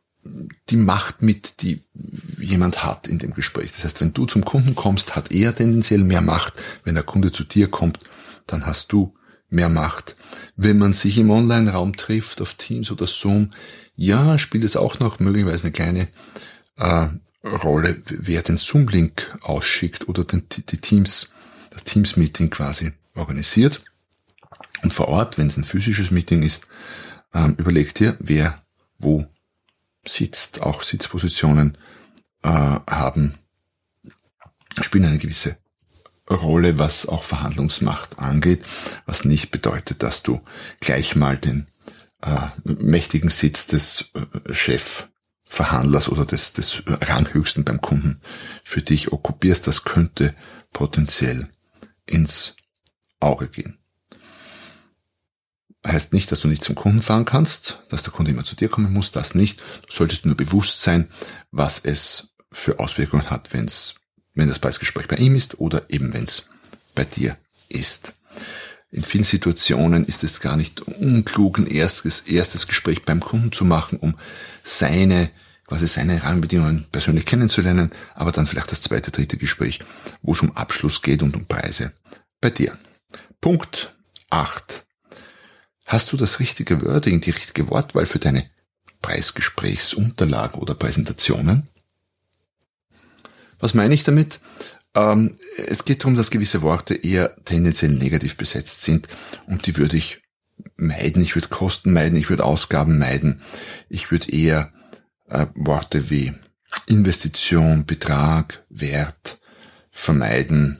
die 0.69 0.77
Macht 0.77 1.21
mit, 1.21 1.61
die 1.61 1.81
jemand 2.37 2.83
hat 2.83 3.07
in 3.07 3.19
dem 3.19 3.33
Gespräch. 3.33 3.71
Das 3.73 3.83
heißt, 3.83 4.01
wenn 4.01 4.13
du 4.13 4.25
zum 4.25 4.45
Kunden 4.45 4.75
kommst, 4.75 5.15
hat 5.15 5.31
er 5.31 5.55
tendenziell 5.55 6.03
mehr 6.03 6.21
Macht. 6.21 6.53
Wenn 6.83 6.95
der 6.95 7.03
Kunde 7.03 7.31
zu 7.31 7.43
dir 7.43 7.69
kommt, 7.69 7.99
dann 8.47 8.65
hast 8.65 8.91
du 8.91 9.13
mehr 9.49 9.69
Macht. 9.69 10.15
Wenn 10.55 10.77
man 10.77 10.93
sich 10.93 11.17
im 11.17 11.31
Online-Raum 11.31 11.95
trifft, 11.95 12.41
auf 12.41 12.55
Teams 12.55 12.91
oder 12.91 13.07
Zoom, 13.07 13.51
ja, 13.95 14.37
spielt 14.37 14.63
es 14.63 14.75
auch 14.75 14.99
noch 14.99 15.19
möglicherweise 15.19 15.63
eine 15.63 15.71
kleine 15.71 16.07
äh, 16.77 17.07
Rolle, 17.43 17.95
wer 18.09 18.41
den 18.41 18.57
Zoom-Link 18.57 19.37
ausschickt 19.41 20.07
oder 20.07 20.23
den, 20.23 20.43
die 20.49 20.77
Teams, 20.77 21.29
das 21.71 21.83
Teams-Meeting 21.85 22.49
quasi 22.49 22.91
organisiert. 23.15 23.81
Und 24.83 24.93
vor 24.93 25.09
Ort, 25.09 25.37
wenn 25.37 25.47
es 25.47 25.57
ein 25.57 25.63
physisches 25.63 26.11
Meeting 26.11 26.43
ist, 26.43 26.67
ähm, 27.33 27.55
überlegt 27.57 27.99
dir, 27.99 28.15
wer 28.19 28.61
wo 28.97 29.25
sitzt. 30.05 30.61
Auch 30.61 30.81
Sitzpositionen 30.81 31.77
äh, 32.43 32.49
haben, 32.49 33.33
spielen 34.81 35.05
eine 35.05 35.17
gewisse 35.17 35.57
Rolle, 36.29 36.77
was 36.77 37.07
auch 37.07 37.23
Verhandlungsmacht 37.23 38.19
angeht, 38.19 38.63
was 39.05 39.25
nicht 39.25 39.51
bedeutet, 39.51 40.03
dass 40.03 40.21
du 40.21 40.41
gleich 40.79 41.15
mal 41.15 41.37
den 41.37 41.67
äh, 42.21 42.47
mächtigen 42.63 43.29
Sitz 43.29 43.65
des 43.67 44.11
äh, 44.13 44.53
Chefverhandlers 44.53 46.09
oder 46.09 46.25
des, 46.25 46.53
des 46.53 46.83
Ranghöchsten 46.85 47.63
beim 47.63 47.81
Kunden 47.81 48.21
für 48.63 48.81
dich 48.81 49.11
okkupierst. 49.11 49.65
Das 49.65 49.85
könnte 49.85 50.35
potenziell 50.71 51.49
ins 52.05 52.55
Auge 53.19 53.49
gehen. 53.49 53.78
Heißt 55.91 56.13
nicht, 56.13 56.31
dass 56.31 56.39
du 56.39 56.47
nicht 56.47 56.63
zum 56.63 56.75
Kunden 56.75 57.01
fahren 57.01 57.25
kannst, 57.25 57.79
dass 57.89 58.03
der 58.03 58.13
Kunde 58.13 58.31
immer 58.31 58.43
zu 58.43 58.55
dir 58.55 58.69
kommen 58.69 58.93
muss, 58.93 59.11
das 59.11 59.33
nicht. 59.33 59.59
Du 59.87 59.93
solltest 59.93 60.25
nur 60.25 60.35
bewusst 60.35 60.81
sein, 60.81 61.07
was 61.51 61.79
es 61.79 62.29
für 62.51 62.79
Auswirkungen 62.79 63.29
hat, 63.29 63.49
wenn's, 63.53 63.95
wenn 64.35 64.47
das 64.47 64.59
Preisgespräch 64.59 65.07
bei 65.07 65.17
ihm 65.17 65.35
ist 65.35 65.59
oder 65.59 65.83
eben 65.89 66.13
wenn 66.13 66.25
es 66.25 66.45
bei 66.95 67.05
dir 67.05 67.37
ist. 67.69 68.13
In 68.91 69.03
vielen 69.03 69.23
Situationen 69.23 70.05
ist 70.05 70.23
es 70.23 70.39
gar 70.39 70.57
nicht 70.57 70.81
unklug, 70.81 71.59
ein 71.59 71.67
erstes, 71.67 72.21
erstes 72.21 72.67
Gespräch 72.67 73.03
beim 73.03 73.19
Kunden 73.19 73.51
zu 73.51 73.65
machen, 73.65 73.99
um 73.99 74.15
seine, 74.63 75.29
quasi 75.67 75.85
seine 75.85 76.23
Rahmenbedingungen 76.23 76.87
persönlich 76.91 77.25
kennenzulernen, 77.25 77.91
aber 78.15 78.31
dann 78.31 78.47
vielleicht 78.47 78.71
das 78.71 78.81
zweite, 78.81 79.11
dritte 79.11 79.37
Gespräch, 79.37 79.79
wo 80.23 80.33
es 80.33 80.41
um 80.41 80.55
Abschluss 80.55 81.01
geht 81.01 81.21
und 81.21 81.35
um 81.35 81.45
Preise 81.45 81.91
bei 82.41 82.49
dir. 82.49 82.75
Punkt 83.41 83.95
8. 84.31 84.85
Hast 85.89 86.11
du 86.11 86.17
das 86.17 86.39
richtige 86.39 86.83
Wording, 86.83 87.19
die 87.19 87.31
richtige 87.31 87.67
Wortwahl 87.71 88.05
für 88.05 88.19
deine 88.19 88.47
Preisgesprächsunterlagen 89.01 90.61
oder 90.61 90.75
Präsentationen? 90.75 91.67
Was 93.57 93.73
meine 93.73 93.95
ich 93.95 94.03
damit? 94.03 94.39
Ähm, 94.93 95.31
es 95.57 95.85
geht 95.85 96.01
darum, 96.01 96.15
dass 96.15 96.29
gewisse 96.29 96.61
Worte 96.61 96.93
eher 96.93 97.35
tendenziell 97.43 97.89
negativ 97.89 98.37
besetzt 98.37 98.83
sind 98.83 99.07
und 99.47 99.65
die 99.65 99.77
würde 99.77 99.97
ich 99.97 100.21
meiden. 100.77 101.23
Ich 101.23 101.33
würde 101.33 101.47
Kosten 101.47 101.91
meiden, 101.91 102.19
ich 102.19 102.29
würde 102.29 102.45
Ausgaben 102.45 102.99
meiden. 102.99 103.41
Ich 103.89 104.11
würde 104.11 104.31
eher 104.31 104.71
äh, 105.27 105.47
Worte 105.55 106.11
wie 106.11 106.35
Investition, 106.85 107.87
Betrag, 107.87 108.63
Wert 108.69 109.39
vermeiden. 109.89 110.79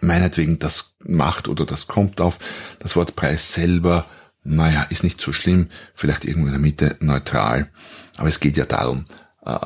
Meinetwegen 0.00 0.58
das 0.58 0.94
macht 1.04 1.48
oder 1.48 1.64
das 1.64 1.86
kommt 1.86 2.20
auf. 2.20 2.38
Das 2.78 2.96
Wort 2.96 3.16
Preis 3.16 3.52
selber, 3.52 4.06
naja, 4.44 4.82
ist 4.90 5.04
nicht 5.04 5.20
so 5.20 5.32
schlimm, 5.32 5.68
vielleicht 5.92 6.24
irgendwo 6.24 6.46
in 6.46 6.52
der 6.52 6.60
Mitte 6.60 6.96
neutral. 7.00 7.70
Aber 8.16 8.28
es 8.28 8.40
geht 8.40 8.56
ja 8.56 8.64
darum, 8.64 9.06
äh, 9.44 9.58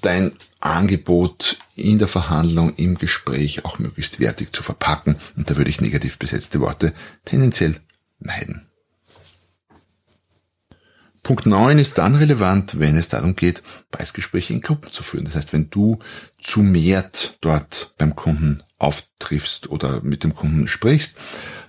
dein 0.00 0.32
Angebot 0.60 1.58
in 1.76 1.98
der 1.98 2.08
Verhandlung, 2.08 2.74
im 2.76 2.96
Gespräch 2.96 3.64
auch 3.64 3.78
möglichst 3.78 4.20
wertig 4.20 4.52
zu 4.52 4.62
verpacken. 4.62 5.16
Und 5.36 5.50
da 5.50 5.56
würde 5.56 5.70
ich 5.70 5.80
negativ 5.80 6.18
besetzte 6.18 6.60
Worte 6.60 6.92
tendenziell 7.24 7.76
meiden. 8.18 8.66
Punkt 11.24 11.46
9 11.46 11.78
ist 11.78 11.98
dann 11.98 12.14
relevant, 12.14 12.78
wenn 12.78 12.96
es 12.96 13.08
darum 13.08 13.34
geht, 13.34 13.62
Preisgespräche 13.90 14.52
in 14.52 14.60
Gruppen 14.60 14.92
zu 14.92 15.02
führen. 15.02 15.24
Das 15.24 15.34
heißt, 15.34 15.52
wenn 15.52 15.70
du 15.70 15.98
zu 16.40 16.60
mehrt 16.60 17.38
dort 17.40 17.92
beim 17.98 18.14
Kunden 18.14 18.62
auftriffst 18.78 19.70
oder 19.70 20.02
mit 20.02 20.22
dem 20.22 20.34
Kunden 20.34 20.68
sprichst, 20.68 21.14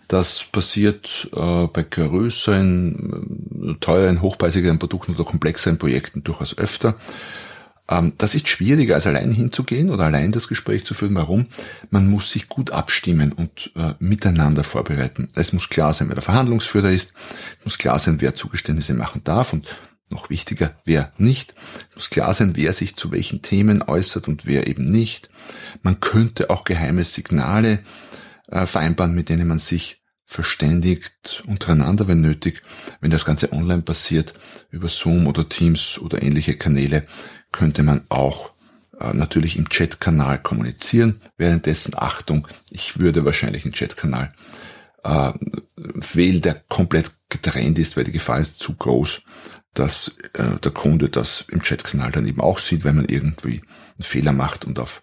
das 0.07 0.43
passiert 0.51 1.29
äh, 1.33 1.67
bei 1.67 1.83
größeren, 1.83 3.71
äh, 3.71 3.73
teuren, 3.79 4.21
hochpreisigeren 4.21 4.77
Produkten 4.77 5.15
oder 5.15 5.23
komplexeren 5.23 5.79
Projekten 5.79 6.23
durchaus 6.23 6.57
öfter. 6.57 6.95
Ähm, 7.89 8.13
das 8.17 8.35
ist 8.35 8.47
schwieriger, 8.47 8.95
als 8.95 9.07
allein 9.07 9.31
hinzugehen 9.31 9.89
oder 9.89 10.05
allein 10.05 10.31
das 10.31 10.47
Gespräch 10.47 10.85
zu 10.85 10.93
führen. 10.93 11.15
Warum? 11.15 11.47
Man 11.89 12.09
muss 12.09 12.31
sich 12.31 12.49
gut 12.49 12.71
abstimmen 12.71 13.31
und 13.31 13.71
äh, 13.75 13.93
miteinander 13.99 14.63
vorbereiten. 14.63 15.29
Es 15.35 15.53
muss 15.53 15.69
klar 15.69 15.93
sein, 15.93 16.07
wer 16.07 16.15
der 16.15 16.23
Verhandlungsführer 16.23 16.91
ist. 16.91 17.13
Es 17.59 17.65
muss 17.65 17.77
klar 17.77 17.99
sein, 17.99 18.21
wer 18.21 18.35
Zugeständnisse 18.35 18.93
machen 18.93 19.21
darf 19.23 19.53
und 19.53 19.67
noch 20.11 20.29
wichtiger, 20.29 20.75
wer 20.85 21.11
nicht. 21.17 21.53
Es 21.89 21.95
muss 21.95 22.09
klar 22.09 22.33
sein, 22.33 22.55
wer 22.55 22.73
sich 22.73 22.95
zu 22.95 23.11
welchen 23.11 23.41
Themen 23.41 23.81
äußert 23.81 24.27
und 24.27 24.45
wer 24.45 24.67
eben 24.67 24.85
nicht. 24.85 25.29
Man 25.81 25.99
könnte 25.99 26.49
auch 26.49 26.63
geheime 26.63 27.03
Signale 27.03 27.79
äh, 28.47 28.65
vereinbaren, 28.65 29.15
mit 29.15 29.29
denen 29.29 29.47
man 29.47 29.59
sich 29.59 30.01
verständigt 30.27 31.43
untereinander, 31.47 32.07
wenn 32.07 32.21
nötig. 32.21 32.61
Wenn 32.99 33.11
das 33.11 33.25
Ganze 33.25 33.53
online 33.53 33.83
passiert, 33.83 34.33
über 34.71 34.89
Zoom 34.89 35.27
oder 35.27 35.47
Teams 35.47 35.99
oder 35.99 36.21
ähnliche 36.21 36.57
Kanäle, 36.57 37.05
könnte 37.55 37.83
man 37.83 38.01
auch 38.09 38.51
äh, 38.99 39.13
natürlich 39.13 39.57
im 39.57 39.69
Chatkanal 39.69 40.39
kommunizieren. 40.39 41.21
Währenddessen, 41.37 41.93
Achtung, 41.95 42.45
ich 42.69 42.99
würde 42.99 43.23
wahrscheinlich 43.23 43.63
einen 43.63 43.73
Chatkanal 43.73 44.33
äh, 45.05 45.31
wählen, 45.77 46.41
der 46.41 46.55
komplett 46.67 47.11
getrennt 47.29 47.79
ist, 47.79 47.95
weil 47.95 48.03
die 48.03 48.11
Gefahr 48.11 48.39
ist 48.39 48.59
zu 48.59 48.73
groß, 48.73 49.21
dass 49.73 50.11
äh, 50.33 50.59
der 50.61 50.71
Kunde 50.71 51.07
das 51.07 51.45
im 51.47 51.61
Chatkanal 51.61 52.11
dann 52.11 52.27
eben 52.27 52.41
auch 52.41 52.59
sieht, 52.59 52.83
wenn 52.83 52.97
man 52.97 53.05
irgendwie 53.05 53.61
einen 53.61 54.03
Fehler 54.03 54.33
macht 54.33 54.65
und 54.65 54.77
auf 54.77 55.01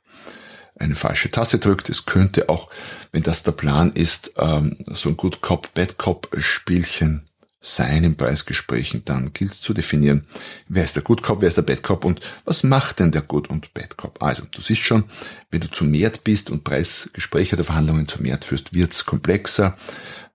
eine 0.79 0.95
falsche 0.95 1.31
Taste 1.31 1.59
drückt. 1.59 1.89
Es 1.89 2.05
könnte 2.05 2.51
auch, 2.51 2.69
wenn 3.13 3.23
das 3.23 3.45
der 3.45 3.53
Plan 3.53 3.93
ist, 3.93 4.33
ähm, 4.37 4.77
so 4.89 5.09
ein 5.09 5.17
Good 5.17 5.41
Cop, 5.41 5.73
Bad 5.73 5.97
Cop 5.97 6.29
Spielchen 6.39 7.25
sein 7.65 8.03
in 8.03 8.17
Preisgesprächen, 8.17 9.05
dann 9.05 9.33
gilt 9.33 9.55
zu 9.55 9.73
definieren, 9.73 10.27
wer 10.69 10.83
ist 10.83 10.97
der 10.97 11.05
Good 11.05 11.23
Cop, 11.23 11.41
wer 11.41 11.49
ist 11.49 11.57
der 11.57 11.63
Bad 11.63 11.83
Cop 11.85 12.05
und 12.05 12.21
was 12.45 12.65
macht 12.65 12.99
denn 12.99 13.13
der 13.13 13.23
Good 13.23 13.49
und 13.49 13.73
Bad 13.73 13.97
Cop. 13.97 14.21
Also, 14.21 14.43
du 14.51 14.61
siehst 14.61 14.83
schon, 14.83 15.05
wenn 15.51 15.61
du 15.61 15.71
zu 15.71 15.85
mehrt 15.85 16.25
bist 16.25 16.51
und 16.51 16.65
Preisgespräche 16.65 17.55
oder 17.55 17.65
Verhandlungen 17.65 18.09
zu 18.09 18.21
mehrt 18.21 18.45
führst, 18.45 18.75
wird's 18.75 19.07
komplexer. 19.07 19.77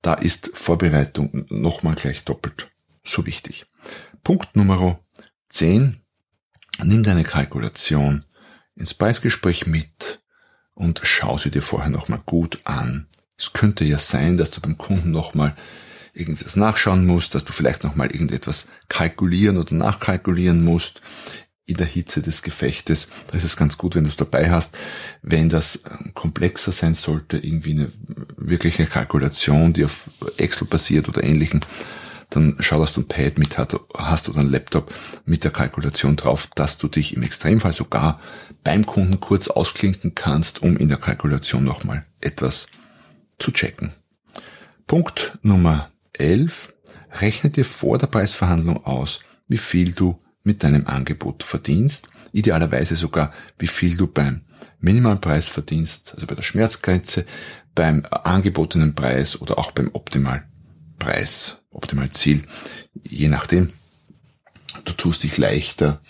Da 0.01 0.13
ist 0.13 0.51
Vorbereitung 0.53 1.45
nochmal 1.49 1.95
gleich 1.95 2.23
doppelt 2.23 2.69
so 3.03 3.25
wichtig. 3.25 3.65
Punkt 4.23 4.55
Nummer 4.55 4.99
10. 5.49 5.99
Nimm 6.83 7.03
deine 7.03 7.23
Kalkulation 7.23 8.23
ins 8.75 8.93
Preisgespräch 8.93 9.67
mit 9.67 10.21
und 10.75 11.01
schau 11.03 11.37
sie 11.37 11.49
dir 11.49 11.61
vorher 11.61 11.89
nochmal 11.89 12.21
gut 12.25 12.61
an. 12.63 13.07
Es 13.37 13.51
könnte 13.51 13.83
ja 13.83 13.99
sein, 13.99 14.37
dass 14.37 14.51
du 14.51 14.61
beim 14.61 14.77
Kunden 14.77 15.11
nochmal 15.11 15.55
irgendwas 16.17 16.55
nachschauen 16.55 17.05
musst, 17.05 17.35
dass 17.35 17.45
du 17.45 17.53
vielleicht 17.53 17.83
nochmal 17.83 18.11
irgendetwas 18.11 18.67
kalkulieren 18.89 19.57
oder 19.57 19.75
nachkalkulieren 19.75 20.63
musst 20.63 21.01
in 21.65 21.75
der 21.75 21.85
Hitze 21.85 22.21
des 22.21 22.41
Gefechtes. 22.41 23.09
Da 23.27 23.37
ist 23.37 23.43
es 23.43 23.57
ganz 23.57 23.77
gut, 23.77 23.95
wenn 23.95 24.05
du 24.05 24.09
es 24.09 24.15
dabei 24.15 24.49
hast. 24.49 24.77
Wenn 25.21 25.49
das 25.49 25.81
ähm, 25.85 26.13
komplexer 26.13 26.71
sein 26.71 26.95
sollte, 26.95 27.37
irgendwie 27.37 27.71
eine 27.71 27.91
wirkliche 28.37 28.85
Kalkulation, 28.85 29.73
die 29.73 29.83
auf 29.83 30.09
Excel 30.37 30.65
basiert 30.65 31.09
oder 31.09 31.23
ähnlichen, 31.23 31.59
dann 32.29 32.55
schau, 32.59 32.79
dass 32.79 32.93
du 32.93 33.01
ein 33.01 33.07
Pad 33.07 33.37
mit 33.37 33.57
hast 33.57 34.29
oder 34.29 34.39
ein 34.39 34.49
Laptop 34.49 34.93
mit 35.25 35.43
der 35.43 35.51
Kalkulation 35.51 36.15
drauf, 36.15 36.47
dass 36.55 36.77
du 36.77 36.87
dich 36.87 37.15
im 37.15 37.23
Extremfall 37.23 37.73
sogar 37.73 38.19
beim 38.63 38.85
Kunden 38.85 39.19
kurz 39.19 39.47
ausklinken 39.47 40.15
kannst, 40.15 40.61
um 40.61 40.77
in 40.77 40.89
der 40.89 40.97
Kalkulation 40.97 41.63
nochmal 41.63 42.05
etwas 42.21 42.67
zu 43.39 43.51
checken. 43.51 43.91
Punkt 44.87 45.37
Nummer 45.41 45.89
11. 46.19 46.73
Rechne 47.19 47.49
dir 47.49 47.65
vor 47.65 47.97
der 47.97 48.07
Preisverhandlung 48.07 48.85
aus, 48.85 49.19
wie 49.47 49.57
viel 49.57 49.93
du 49.93 50.19
mit 50.43 50.63
deinem 50.63 50.87
Angebot 50.87 51.43
verdienst, 51.43 52.09
idealerweise 52.31 52.95
sogar, 52.95 53.33
wie 53.59 53.67
viel 53.67 53.97
du 53.97 54.07
beim 54.07 54.41
Minimalpreis 54.79 55.47
verdienst, 55.47 56.13
also 56.13 56.27
bei 56.27 56.35
der 56.35 56.43
Schmerzgrenze, 56.43 57.25
beim 57.75 58.05
angebotenen 58.09 58.95
Preis 58.95 59.39
oder 59.39 59.57
auch 59.57 59.71
beim 59.71 59.89
Optimalpreis, 59.93 61.59
Optimalziel, 61.71 62.41
je 63.03 63.27
nachdem. 63.27 63.71
Du 64.85 64.93
tust 64.93 65.23
dich 65.23 65.37
leichter, 65.37 66.01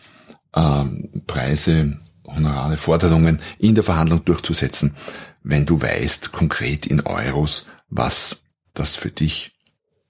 ähm, 0.56 1.24
Preise 1.26 1.98
Honorare, 2.26 2.78
Forderungen 2.78 3.40
in 3.58 3.74
der 3.74 3.84
Verhandlung 3.84 4.24
durchzusetzen, 4.26 4.96
wenn 5.44 5.66
du 5.66 5.82
weißt 5.82 6.32
konkret 6.32 6.86
in 6.86 7.02
Euros, 7.02 7.66
was 7.90 8.38
das 8.74 8.96
für 8.96 9.10
dich 9.10 9.54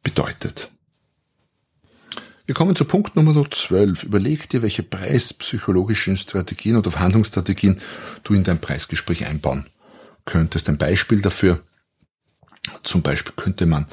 bedeutet. 0.07 0.71
Wir 2.45 2.55
kommen 2.55 2.77
zu 2.77 2.85
Punkt 2.85 3.17
Nummer 3.17 3.45
12. 3.51 4.03
Überleg 4.03 4.47
dir, 4.47 4.61
welche 4.61 4.81
preispsychologischen 4.81 6.15
Strategien 6.15 6.77
oder 6.77 6.91
Verhandlungsstrategien 6.91 7.77
du 8.23 8.33
in 8.33 8.45
dein 8.45 8.61
Preisgespräch 8.61 9.25
einbauen 9.25 9.65
könntest. 10.23 10.69
Ein 10.69 10.77
Beispiel 10.77 11.21
dafür, 11.21 11.61
zum 12.83 13.01
Beispiel 13.01 13.33
könnte 13.35 13.65
man 13.65 13.85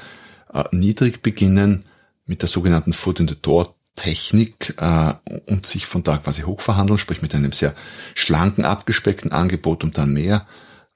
äh, 0.53 0.63
niedrig 0.71 1.21
beginnen 1.21 1.85
mit 2.27 2.43
der 2.43 2.49
sogenannten 2.49 2.93
Foot 2.93 3.19
in 3.19 3.27
the 3.27 3.35
Door 3.43 3.75
Technik 3.97 4.75
äh, 4.77 5.15
und 5.47 5.67
sich 5.67 5.87
von 5.87 6.05
da 6.05 6.19
quasi 6.19 6.43
hochverhandeln, 6.43 6.99
sprich 7.01 7.23
mit 7.23 7.35
einem 7.35 7.51
sehr 7.51 7.75
schlanken, 8.15 8.65
abgespeckten 8.65 9.33
Angebot, 9.33 9.83
um 9.83 9.91
dann 9.91 10.13
mehr 10.13 10.47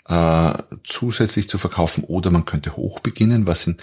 äh, 0.09 0.53
zusätzlich 0.85 1.49
zu 1.49 1.59
verkaufen. 1.59 2.05
Oder 2.05 2.31
man 2.31 2.45
könnte 2.45 2.77
hoch 2.77 3.01
beginnen, 3.01 3.47
was 3.47 3.67
in 3.67 3.77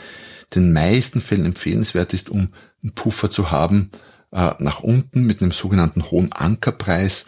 den 0.53 0.73
meisten 0.73 1.21
Fällen 1.21 1.45
empfehlenswert 1.45 2.13
ist, 2.13 2.29
um 2.29 2.49
einen 2.83 2.93
Puffer 2.93 3.29
zu 3.29 3.51
haben 3.51 3.91
äh, 4.31 4.51
nach 4.59 4.81
unten 4.81 5.25
mit 5.25 5.41
einem 5.41 5.51
sogenannten 5.51 6.03
hohen 6.03 6.31
Ankerpreis. 6.33 7.25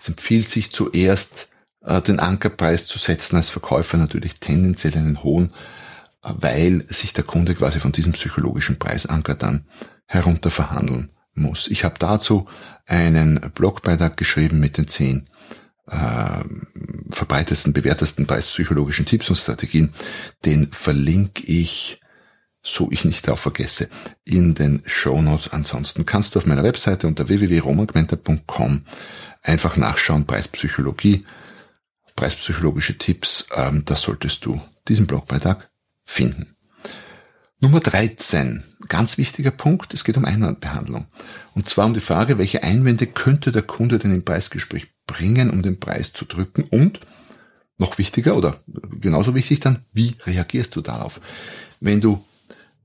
Es 0.00 0.08
empfiehlt 0.08 0.48
sich 0.48 0.70
zuerst, 0.70 1.48
äh, 1.84 2.00
den 2.00 2.20
Ankerpreis 2.20 2.86
zu 2.86 2.98
setzen 2.98 3.36
als 3.36 3.50
Verkäufer 3.50 3.96
natürlich 3.96 4.38
tendenziell 4.40 4.94
einen 4.96 5.22
hohen, 5.22 5.52
äh, 6.22 6.30
weil 6.34 6.84
sich 6.88 7.12
der 7.12 7.24
Kunde 7.24 7.54
quasi 7.54 7.80
von 7.80 7.92
diesem 7.92 8.12
psychologischen 8.12 8.78
Preisanker 8.78 9.34
dann 9.34 9.64
herunter 10.06 10.50
verhandeln 10.50 11.10
muss. 11.34 11.68
Ich 11.68 11.84
habe 11.84 11.96
dazu 11.98 12.46
einen 12.86 13.40
Blogbeitrag 13.54 14.16
geschrieben 14.16 14.60
mit 14.60 14.78
den 14.78 14.86
zehn 14.86 15.28
äh, 15.90 16.44
verbreitetsten, 17.10 17.72
bewährtesten 17.72 18.26
preispsychologischen 18.26 19.06
Tipps 19.06 19.28
und 19.28 19.36
Strategien. 19.36 19.92
Den 20.44 20.72
verlinke 20.72 21.44
ich, 21.44 22.00
so 22.62 22.88
ich 22.90 23.04
nicht 23.04 23.26
darauf 23.26 23.40
vergesse, 23.40 23.88
in 24.24 24.54
den 24.54 24.82
Show 24.86 25.22
Notes. 25.22 25.48
Ansonsten 25.48 26.04
kannst 26.06 26.34
du 26.34 26.38
auf 26.38 26.46
meiner 26.46 26.64
Webseite 26.64 27.06
unter 27.06 27.28
www.romangmenta.com 27.28 28.82
einfach 29.42 29.76
nachschauen, 29.76 30.26
Preispsychologie, 30.26 31.24
preispsychologische 32.16 32.98
Tipps. 32.98 33.46
Ähm, 33.54 33.84
da 33.84 33.94
solltest 33.94 34.44
du 34.44 34.60
diesen 34.88 35.06
Blogbeitrag 35.06 35.70
finden. 36.04 36.56
Nummer 37.58 37.80
13, 37.80 38.62
ganz 38.88 39.16
wichtiger 39.16 39.50
Punkt, 39.50 39.94
es 39.94 40.04
geht 40.04 40.18
um 40.18 40.26
Einwandbehandlung. 40.26 41.06
Und 41.54 41.68
zwar 41.68 41.86
um 41.86 41.94
die 41.94 42.00
Frage, 42.00 42.36
welche 42.36 42.62
Einwände 42.62 43.06
könnte 43.06 43.50
der 43.50 43.62
Kunde 43.62 43.98
denn 43.98 44.12
im 44.12 44.24
Preisgespräch 44.24 44.88
bringen, 45.06 45.50
um 45.50 45.62
den 45.62 45.80
Preis 45.80 46.12
zu 46.12 46.24
drücken 46.24 46.64
und 46.64 47.00
noch 47.78 47.98
wichtiger 47.98 48.36
oder 48.36 48.60
genauso 49.00 49.34
wichtig 49.34 49.60
dann, 49.60 49.80
wie 49.92 50.14
reagierst 50.24 50.74
du 50.76 50.80
darauf? 50.80 51.20
Wenn 51.80 52.00
du 52.00 52.24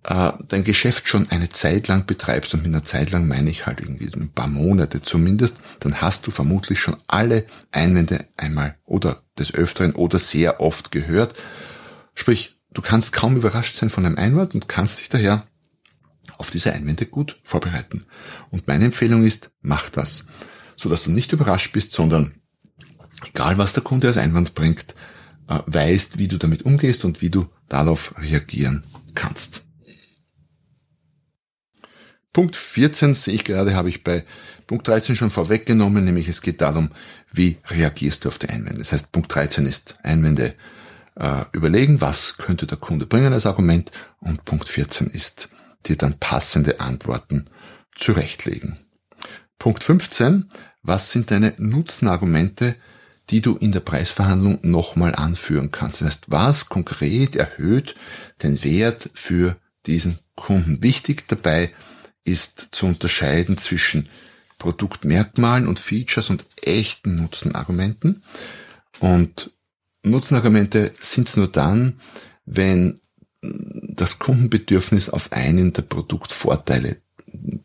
äh, 0.04 0.32
dein 0.48 0.64
Geschäft 0.64 1.08
schon 1.08 1.30
eine 1.32 1.50
Zeit 1.50 1.88
lang 1.88 2.06
betreibst 2.06 2.54
und 2.54 2.64
mit 2.64 2.74
einer 2.74 2.84
Zeit 2.84 3.12
lang 3.12 3.28
meine 3.28 3.50
ich 3.50 3.66
halt 3.66 3.80
irgendwie 3.80 4.12
ein 4.14 4.32
paar 4.32 4.48
Monate 4.48 5.02
zumindest, 5.02 5.56
dann 5.80 6.02
hast 6.02 6.28
du 6.28 6.32
vermutlich 6.32 6.80
schon 6.80 6.98
alle 7.08 7.46
Einwände 7.72 8.26
einmal 8.36 8.76
oder 8.86 9.22
des 9.40 9.54
Öfteren 9.54 9.94
oder 9.94 10.20
sehr 10.20 10.60
oft 10.60 10.92
gehört. 10.92 11.36
Sprich, 12.14 12.58
Du 12.74 12.82
kannst 12.82 13.12
kaum 13.12 13.36
überrascht 13.36 13.76
sein 13.76 13.90
von 13.90 14.06
einem 14.06 14.18
Einwand 14.18 14.56
und 14.56 14.68
kannst 14.68 15.00
dich 15.00 15.10
daher 15.10 15.46
auf 16.38 16.50
diese 16.50 16.74
Einwände 16.74 17.06
gut 17.06 17.40
vorbereiten. 17.44 18.00
Und 18.50 18.68
meine 18.68 18.86
Empfehlung 18.86 19.24
ist, 19.24 19.52
mach 19.62 19.90
das, 19.90 20.26
sodass 20.82 21.04
du 21.04 21.12
nicht 21.12 21.32
überrascht 21.32 21.72
bist, 21.74 21.94
sondern 21.94 22.34
egal 23.28 23.58
was 23.58 23.74
der 23.74 23.84
Kunde 23.84 24.08
als 24.08 24.18
Einwand 24.18 24.56
bringt, 24.56 24.96
äh, 25.48 25.60
weißt, 25.66 26.18
wie 26.18 26.28
du 26.28 26.38
damit 26.38 26.64
umgehst 26.64 27.06
und 27.06 27.22
wie 27.22 27.30
du 27.30 27.48
darauf 27.70 28.14
reagieren 28.18 28.84
kannst. 29.16 29.64
Punkt 32.34 32.56
14 32.56 33.14
sehe 33.14 33.34
ich 33.34 33.44
gerade, 33.44 33.76
habe 33.76 33.90
ich 33.90 34.04
bei 34.04 34.24
Punkt 34.66 34.88
13 34.88 35.16
schon 35.16 35.30
vorweggenommen, 35.30 36.06
nämlich 36.06 36.30
es 36.30 36.42
geht 36.42 36.62
darum, 36.62 36.90
wie 37.34 37.58
reagierst 37.70 38.24
du 38.24 38.30
auf 38.30 38.40
die 38.40 38.48
Einwände. 38.48 38.80
Das 38.80 38.94
heißt, 38.94 39.12
Punkt 39.12 39.34
13 39.36 39.66
ist 39.66 39.96
Einwände 40.02 40.54
äh, 41.16 41.44
überlegen, 41.52 42.00
was 42.00 42.38
könnte 42.38 42.68
der 42.68 42.78
Kunde 42.78 43.06
bringen 43.06 43.34
als 43.34 43.46
Argument 43.46 43.92
und 44.22 44.46
Punkt 44.46 44.70
14 44.70 45.08
ist, 45.08 45.50
dir 45.86 45.98
dann 45.98 46.20
passende 46.20 46.80
Antworten 46.80 47.46
zurechtlegen. 47.96 48.78
Punkt 49.60 49.84
15, 49.84 50.48
was 50.84 51.12
sind 51.12 51.32
deine 51.32 51.54
Nutzenargumente, 51.58 52.76
die 53.30 53.42
du 53.42 53.56
in 53.56 53.72
der 53.72 53.80
Preisverhandlung 53.80 54.60
nochmal 54.64 55.16
anführen 55.16 55.72
kannst? 55.72 56.02
Das 56.02 56.08
heißt, 56.08 56.24
was 56.28 56.68
konkret 56.68 57.36
erhöht 57.36 57.96
den 58.44 58.64
Wert 58.64 59.10
für 59.14 59.58
diesen 59.86 60.18
Kunden? 60.36 60.82
Wichtig 60.84 61.28
dabei 61.28 61.72
ist 62.24 62.70
zu 62.72 62.86
unterscheiden 62.86 63.58
zwischen 63.58 64.10
Produktmerkmalen 64.58 65.68
und 65.68 65.80
Features 65.80 66.30
und 66.30 66.46
echten 66.62 67.16
Nutzenargumenten. 67.16 68.22
Und 69.00 69.52
Nutzenargumente 70.04 70.92
sind 71.00 71.30
es 71.30 71.36
nur 71.36 71.48
dann, 71.48 71.96
wenn 72.46 73.00
das 73.42 74.20
Kundenbedürfnis 74.20 75.10
auf 75.10 75.32
einen 75.32 75.74
der 75.74 75.82
Produktvorteile 75.82 76.98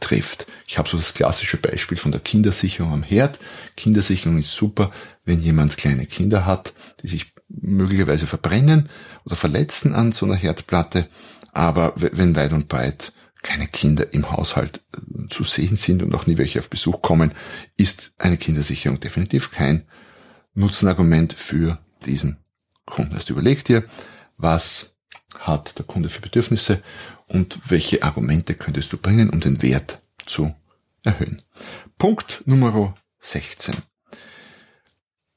trifft. 0.00 0.46
Ich 0.66 0.78
habe 0.78 0.88
so 0.88 0.96
das 0.96 1.14
klassische 1.14 1.56
Beispiel 1.56 1.98
von 1.98 2.12
der 2.12 2.20
Kindersicherung 2.20 2.92
am 2.92 3.02
Herd. 3.02 3.38
Kindersicherung 3.76 4.38
ist 4.38 4.52
super, 4.52 4.90
wenn 5.24 5.40
jemand 5.40 5.76
kleine 5.76 6.06
Kinder 6.06 6.46
hat, 6.46 6.72
die 7.02 7.08
sich 7.08 7.32
möglicherweise 7.48 8.26
verbrennen 8.26 8.88
oder 9.24 9.36
verletzen 9.36 9.94
an 9.94 10.12
so 10.12 10.26
einer 10.26 10.36
Herdplatte. 10.36 11.08
Aber 11.52 11.92
wenn 11.96 12.36
weit 12.36 12.52
und 12.52 12.68
breit 12.68 13.12
keine 13.42 13.66
Kinder 13.66 14.12
im 14.12 14.30
Haushalt 14.30 14.80
äh, 14.94 15.28
zu 15.28 15.44
sehen 15.44 15.76
sind 15.76 16.02
und 16.02 16.14
auch 16.14 16.26
nie 16.26 16.36
welche 16.36 16.58
auf 16.58 16.68
Besuch 16.68 17.00
kommen, 17.00 17.32
ist 17.76 18.12
eine 18.18 18.36
Kindersicherung 18.36 18.98
definitiv 18.98 19.52
kein 19.52 19.86
Nutzenargument 20.54 21.32
für 21.32 21.78
diesen 22.04 22.38
Kunden. 22.86 23.14
Also 23.14 23.32
überleg 23.34 23.64
dir, 23.64 23.84
was 24.36 24.94
hat 25.38 25.78
der 25.78 25.86
Kunde 25.86 26.08
für 26.08 26.20
Bedürfnisse 26.20 26.82
und 27.28 27.58
welche 27.70 28.02
Argumente 28.02 28.54
könntest 28.54 28.92
du 28.92 28.98
bringen, 28.98 29.30
um 29.30 29.40
den 29.40 29.62
Wert 29.62 30.00
zu 30.24 30.54
erhöhen. 31.02 31.42
Punkt 31.98 32.42
Nummer 32.46 32.94
16. 33.20 33.74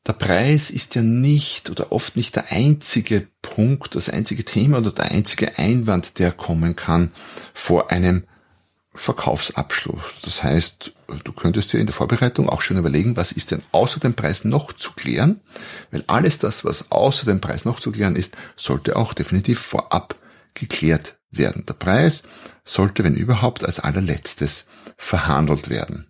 Der 0.07 0.13
Preis 0.13 0.71
ist 0.71 0.95
ja 0.95 1.03
nicht 1.03 1.69
oder 1.69 1.91
oft 1.91 2.15
nicht 2.15 2.35
der 2.35 2.51
einzige 2.51 3.27
Punkt, 3.41 3.95
das 3.95 4.09
einzige 4.09 4.43
Thema 4.43 4.79
oder 4.79 4.91
der 4.91 5.11
einzige 5.11 5.57
Einwand, 5.59 6.17
der 6.17 6.31
kommen 6.31 6.75
kann 6.75 7.11
vor 7.53 7.91
einem 7.91 8.23
Verkaufsabschluss. 8.95 10.03
Das 10.23 10.41
heißt, 10.43 10.93
du 11.23 11.31
könntest 11.31 11.71
dir 11.71 11.79
in 11.79 11.85
der 11.85 11.93
Vorbereitung 11.93 12.49
auch 12.49 12.63
schon 12.63 12.77
überlegen, 12.77 13.17
was 13.17 13.31
ist 13.31 13.51
denn 13.51 13.61
außer 13.71 13.99
dem 13.99 14.15
Preis 14.15 14.43
noch 14.43 14.73
zu 14.73 14.93
klären, 14.93 15.41
weil 15.91 16.03
alles 16.07 16.39
das, 16.39 16.65
was 16.65 16.91
außer 16.91 17.25
dem 17.25 17.39
Preis 17.39 17.63
noch 17.65 17.79
zu 17.79 17.91
klären 17.91 18.15
ist, 18.15 18.35
sollte 18.55 18.95
auch 18.95 19.13
definitiv 19.13 19.59
vorab 19.59 20.15
geklärt 20.55 21.18
werden. 21.31 21.65
Der 21.65 21.73
Preis 21.73 22.23
sollte, 22.63 23.03
wenn 23.03 23.15
überhaupt, 23.15 23.63
als 23.63 23.79
allerletztes 23.79 24.65
verhandelt 24.97 25.69
werden. 25.69 26.07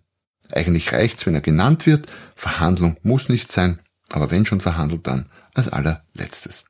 Eigentlich 0.50 0.92
reicht's, 0.92 1.26
wenn 1.26 1.34
er 1.34 1.40
genannt 1.40 1.86
wird. 1.86 2.10
Verhandlung 2.34 2.96
muss 3.02 3.28
nicht 3.28 3.52
sein, 3.52 3.78
aber 4.08 4.30
wenn 4.30 4.46
schon 4.46 4.60
verhandelt, 4.60 5.06
dann 5.06 5.26
als 5.54 5.68
allerletztes. 5.68 6.64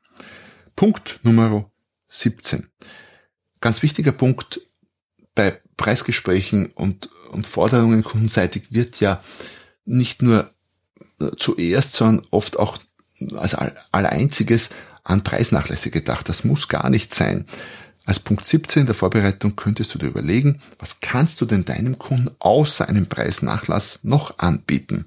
Punkt 0.75 1.19
Nummer 1.23 1.71
17. 2.09 2.67
Ganz 3.59 3.81
wichtiger 3.81 4.11
Punkt 4.11 4.61
bei 5.35 5.59
Preisgesprächen 5.77 6.67
und, 6.67 7.09
und 7.31 7.47
Forderungen 7.47 8.03
kundenseitig 8.03 8.71
wird 8.71 8.99
ja 8.99 9.21
nicht 9.85 10.21
nur 10.21 10.51
zuerst, 11.37 11.93
sondern 11.93 12.25
oft 12.31 12.57
auch 12.57 12.79
als 13.33 13.55
einziges 13.91 14.69
an 15.03 15.23
Preisnachlässe 15.23 15.89
gedacht. 15.89 16.29
Das 16.29 16.43
muss 16.43 16.67
gar 16.67 16.89
nicht 16.89 17.13
sein. 17.13 17.45
Als 18.05 18.19
Punkt 18.19 18.45
17 18.45 18.87
der 18.87 18.95
Vorbereitung 18.95 19.55
könntest 19.55 19.93
du 19.93 19.99
dir 19.99 20.07
überlegen, 20.07 20.59
was 20.79 21.01
kannst 21.01 21.39
du 21.39 21.45
denn 21.45 21.65
deinem 21.65 21.99
Kunden 21.99 22.31
außer 22.39 22.89
einem 22.89 23.05
Preisnachlass 23.05 23.99
noch 24.01 24.39
anbieten? 24.39 25.05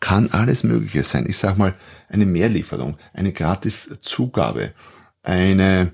Kann 0.00 0.30
alles 0.30 0.62
Mögliche 0.62 1.04
sein. 1.04 1.26
Ich 1.28 1.38
sag 1.38 1.56
mal, 1.56 1.74
eine 2.08 2.26
Mehrlieferung, 2.26 2.98
eine 3.14 3.32
gratis 3.32 3.88
Zugabe, 4.02 4.72
eine 5.22 5.92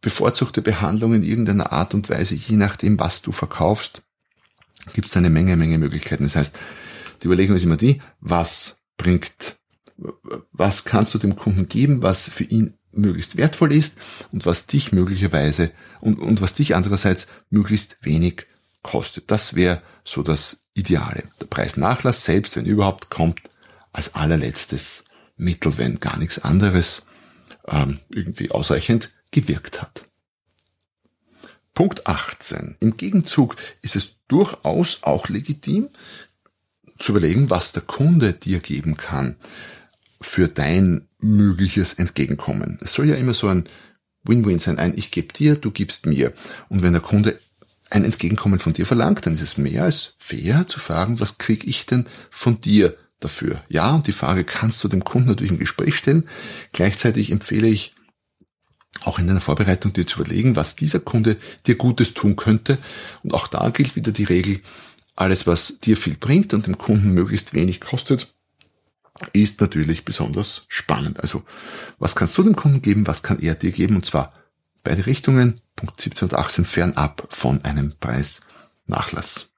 bevorzugte 0.00 0.62
Behandlung 0.62 1.14
in 1.14 1.24
irgendeiner 1.24 1.72
Art 1.72 1.92
und 1.94 2.08
Weise, 2.08 2.34
je 2.34 2.56
nachdem, 2.56 3.00
was 3.00 3.22
du 3.22 3.32
verkaufst, 3.32 4.02
gibt 4.92 5.08
es 5.08 5.16
eine 5.16 5.30
Menge, 5.30 5.56
Menge 5.56 5.78
Möglichkeiten. 5.78 6.22
Das 6.22 6.36
heißt, 6.36 6.56
die 7.22 7.26
Überlegung 7.26 7.56
ist 7.56 7.64
immer 7.64 7.76
die, 7.76 8.00
was 8.20 8.78
bringt, 8.96 9.58
was 10.52 10.84
kannst 10.84 11.14
du 11.14 11.18
dem 11.18 11.34
Kunden 11.34 11.68
geben, 11.68 12.02
was 12.02 12.28
für 12.28 12.44
ihn 12.44 12.77
möglichst 12.92 13.36
wertvoll 13.36 13.72
ist 13.72 13.94
und 14.32 14.46
was 14.46 14.66
dich 14.66 14.92
möglicherweise 14.92 15.70
und, 16.00 16.18
und 16.18 16.40
was 16.40 16.54
dich 16.54 16.74
andererseits 16.74 17.26
möglichst 17.50 17.96
wenig 18.00 18.46
kostet. 18.82 19.30
Das 19.30 19.54
wäre 19.54 19.82
so 20.04 20.22
das 20.22 20.64
Ideale. 20.74 21.24
Der 21.40 21.46
Preisnachlass 21.46 22.24
selbst, 22.24 22.56
wenn 22.56 22.64
überhaupt, 22.64 23.10
kommt 23.10 23.40
als 23.92 24.14
allerletztes 24.14 25.04
Mittel, 25.36 25.76
wenn 25.78 26.00
gar 26.00 26.18
nichts 26.18 26.38
anderes 26.38 27.06
ähm, 27.66 27.98
irgendwie 28.08 28.50
ausreichend 28.50 29.10
gewirkt 29.30 29.82
hat. 29.82 30.04
Punkt 31.74 32.06
18. 32.06 32.76
Im 32.80 32.96
Gegenzug 32.96 33.56
ist 33.82 33.96
es 33.96 34.16
durchaus 34.26 34.98
auch 35.02 35.28
legitim 35.28 35.88
zu 36.98 37.12
überlegen, 37.12 37.50
was 37.50 37.72
der 37.72 37.82
Kunde 37.82 38.32
dir 38.32 38.60
geben 38.60 38.96
kann 38.96 39.36
für 40.20 40.48
dein 40.48 41.07
mögliches 41.20 41.94
Entgegenkommen. 41.94 42.78
Es 42.80 42.94
soll 42.94 43.08
ja 43.08 43.16
immer 43.16 43.34
so 43.34 43.48
ein 43.48 43.64
Win-Win 44.24 44.58
sein, 44.58 44.78
ein 44.78 44.96
Ich 44.96 45.10
gebe 45.10 45.32
dir, 45.32 45.56
du 45.56 45.70
gibst 45.70 46.06
mir. 46.06 46.32
Und 46.68 46.82
wenn 46.82 46.92
der 46.92 47.02
Kunde 47.02 47.38
ein 47.90 48.04
Entgegenkommen 48.04 48.58
von 48.58 48.72
dir 48.72 48.86
verlangt, 48.86 49.26
dann 49.26 49.34
ist 49.34 49.42
es 49.42 49.56
mehr 49.56 49.84
als 49.84 50.12
fair 50.18 50.66
zu 50.66 50.78
fragen, 50.78 51.20
was 51.20 51.38
kriege 51.38 51.66
ich 51.66 51.86
denn 51.86 52.04
von 52.30 52.60
dir 52.60 52.96
dafür? 53.20 53.62
Ja, 53.68 53.94
und 53.94 54.06
die 54.06 54.12
Frage 54.12 54.44
kannst 54.44 54.82
du 54.84 54.88
dem 54.88 55.04
Kunden 55.04 55.28
natürlich 55.28 55.52
im 55.52 55.58
Gespräch 55.58 55.96
stellen. 55.96 56.28
Gleichzeitig 56.72 57.32
empfehle 57.32 57.66
ich 57.66 57.94
auch 59.04 59.18
in 59.18 59.26
deiner 59.26 59.40
Vorbereitung 59.40 59.92
dir 59.92 60.06
zu 60.06 60.20
überlegen, 60.20 60.56
was 60.56 60.76
dieser 60.76 61.00
Kunde 61.00 61.36
dir 61.66 61.76
Gutes 61.76 62.14
tun 62.14 62.36
könnte. 62.36 62.78
Und 63.22 63.32
auch 63.32 63.46
da 63.46 63.70
gilt 63.70 63.96
wieder 63.96 64.12
die 64.12 64.24
Regel, 64.24 64.60
alles 65.14 65.46
was 65.46 65.78
dir 65.82 65.96
viel 65.96 66.16
bringt 66.16 66.52
und 66.54 66.66
dem 66.66 66.78
Kunden 66.78 67.12
möglichst 67.12 67.54
wenig 67.54 67.80
kostet, 67.80 68.34
ist 69.32 69.60
natürlich 69.60 70.04
besonders 70.04 70.62
spannend. 70.68 71.20
Also 71.20 71.42
was 71.98 72.14
kannst 72.14 72.36
du 72.38 72.42
dem 72.42 72.56
Kunden 72.56 72.82
geben, 72.82 73.06
was 73.06 73.22
kann 73.22 73.40
er 73.40 73.54
dir 73.54 73.72
geben? 73.72 73.96
Und 73.96 74.06
zwar 74.06 74.32
beide 74.84 75.06
Richtungen, 75.06 75.60
Punkt 75.76 76.00
17 76.00 76.28
und 76.28 76.34
18, 76.34 76.64
fernab 76.64 77.26
von 77.30 77.64
einem 77.64 77.94
Preisnachlass. 78.00 79.48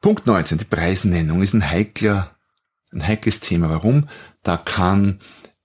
Punkt 0.00 0.26
19, 0.26 0.58
die 0.58 0.64
Preisnennung 0.64 1.42
ist 1.42 1.54
ein 1.54 1.68
heikler, 1.68 2.34
ein 2.92 3.06
heikles 3.06 3.40
Thema. 3.40 3.70
Warum? 3.70 4.08
Da 4.42 4.56
kann 4.56 5.18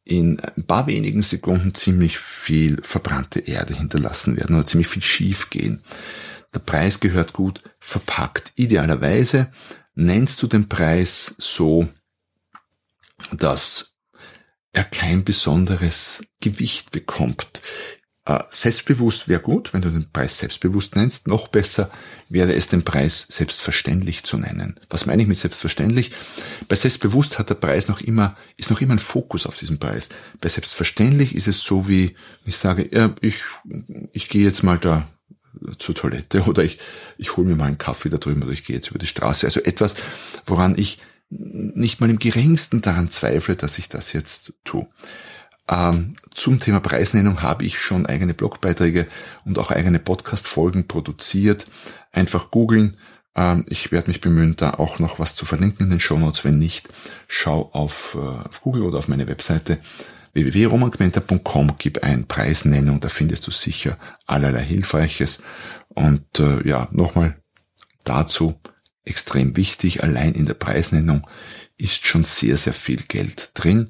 in 0.06 0.40
ein 0.40 0.64
paar 0.64 0.88
wenigen 0.88 1.22
Sekunden 1.22 1.74
ziemlich 1.76 2.18
viel 2.18 2.82
verbrannte 2.82 3.42
Erde 3.42 3.76
hinterlassen 3.76 4.38
werden 4.38 4.56
oder 4.56 4.66
ziemlich 4.66 4.88
viel 4.88 5.04
schief 5.04 5.50
gehen. 5.50 5.84
Der 6.54 6.60
Preis 6.60 7.00
gehört 7.00 7.34
gut 7.34 7.62
verpackt. 7.80 8.52
Idealerweise 8.56 9.52
nennst 9.94 10.42
du 10.42 10.48
den 10.48 10.68
Preis 10.68 11.36
so, 11.38 11.88
dass 13.32 13.94
er 14.72 14.84
kein 14.84 15.24
besonderes 15.24 16.24
Gewicht 16.40 16.92
bekommt. 16.92 17.62
Äh, 18.30 18.44
selbstbewusst 18.50 19.28
wäre 19.28 19.42
gut, 19.42 19.74
wenn 19.74 19.82
du 19.82 19.90
den 19.90 20.12
Preis 20.12 20.38
selbstbewusst 20.38 20.96
nennst. 20.96 21.28
Noch 21.28 21.48
besser 21.48 21.90
wäre 22.30 22.54
es, 22.54 22.68
den 22.68 22.84
Preis 22.84 23.26
selbstverständlich 23.28 24.24
zu 24.24 24.38
nennen. 24.38 24.80
Was 24.90 25.08
meine 25.08 25.24
ich 25.24 25.28
mit 25.28 25.38
selbstverständlich? 25.38 26.12
Bei 26.68 26.76
selbstbewusst 26.76 27.40
hat 27.40 27.50
der 27.50 27.56
Preis 27.56 27.88
noch 27.88 28.02
immer, 28.02 28.38
ist 28.56 28.70
noch 28.70 28.82
immer 28.82 28.94
ein 28.94 29.00
Fokus 29.00 29.48
auf 29.48 29.58
diesen 29.58 29.80
Preis. 29.80 30.10
Bei 30.40 30.50
selbstverständlich 30.50 31.34
ist 31.34 31.48
es 31.48 31.62
so 31.64 31.88
wie, 31.88 32.16
ich 32.46 32.58
sage, 32.58 32.88
ja, 32.92 33.16
ich, 33.22 33.44
ich 34.14 34.30
gehe 34.30 34.44
jetzt 34.44 34.62
mal 34.62 34.78
da 34.78 35.08
zur 35.80 35.96
Toilette 35.96 36.44
oder 36.48 36.64
ich, 36.64 36.78
ich 37.18 37.36
hole 37.36 37.48
mir 37.48 37.56
mal 37.56 37.66
einen 37.66 37.80
Kaffee 37.80 38.10
da 38.10 38.18
drüben 38.18 38.44
oder 38.44 38.54
ich 38.54 38.64
gehe 38.64 38.76
jetzt 38.76 38.90
über 38.92 39.00
die 39.00 39.08
Straße. 39.08 39.48
Also 39.48 39.62
etwas, 39.62 39.96
woran 40.46 40.78
ich 40.78 41.00
nicht 41.30 42.00
mal 42.00 42.10
im 42.10 42.20
geringsten 42.20 42.82
daran 42.82 43.10
zweifle, 43.10 43.56
dass 43.56 43.78
ich 43.78 43.90
das 43.90 44.14
jetzt 44.14 44.54
tue. 44.64 44.88
Ähm, 45.70 46.14
zum 46.34 46.60
Thema 46.60 46.80
Preisnennung 46.80 47.42
habe 47.44 47.66
ich 47.66 47.78
schon 47.80 48.08
eigene 48.08 48.34
Blogbeiträge 48.34 49.08
und 49.46 49.60
auch 49.60 49.72
eigene 49.72 50.00
Podcast-Folgen 50.00 50.88
produziert. 50.88 51.68
Einfach 52.12 52.50
googeln. 52.50 52.98
Ähm, 53.36 53.66
ich 53.70 53.92
werde 53.92 54.08
mich 54.08 54.22
bemühen, 54.22 54.56
da 54.56 54.72
auch 54.72 55.00
noch 55.00 55.20
was 55.20 55.36
zu 55.36 55.46
verlinken 55.46 55.86
in 55.86 55.92
den 55.92 56.00
Show 56.00 56.18
Notes. 56.18 56.44
Wenn 56.44 56.58
nicht, 56.58 56.90
schau 57.28 57.70
auf, 57.74 58.16
äh, 58.16 58.48
auf 58.48 58.62
Google 58.62 58.84
oder 58.84 58.98
auf 58.98 59.08
meine 59.08 59.28
Webseite 59.28 59.78
www.romangmenta.com, 60.34 61.76
gib 61.78 62.04
ein 62.04 62.28
Preisnennung, 62.28 63.00
da 63.00 63.10
findest 63.10 63.46
du 63.48 63.52
sicher 63.52 63.98
allerlei 64.26 64.64
Hilfreiches. 64.64 65.42
Und 65.90 66.40
äh, 66.40 66.68
ja, 66.68 66.88
nochmal 66.92 67.36
dazu 68.04 68.60
extrem 69.06 69.56
wichtig, 69.56 70.04
allein 70.04 70.34
in 70.34 70.46
der 70.46 70.54
Preisnennung 70.54 71.28
ist 71.78 72.06
schon 72.06 72.24
sehr, 72.24 72.58
sehr 72.58 72.74
viel 72.74 73.02
Geld 73.08 73.52
drin. 73.54 73.90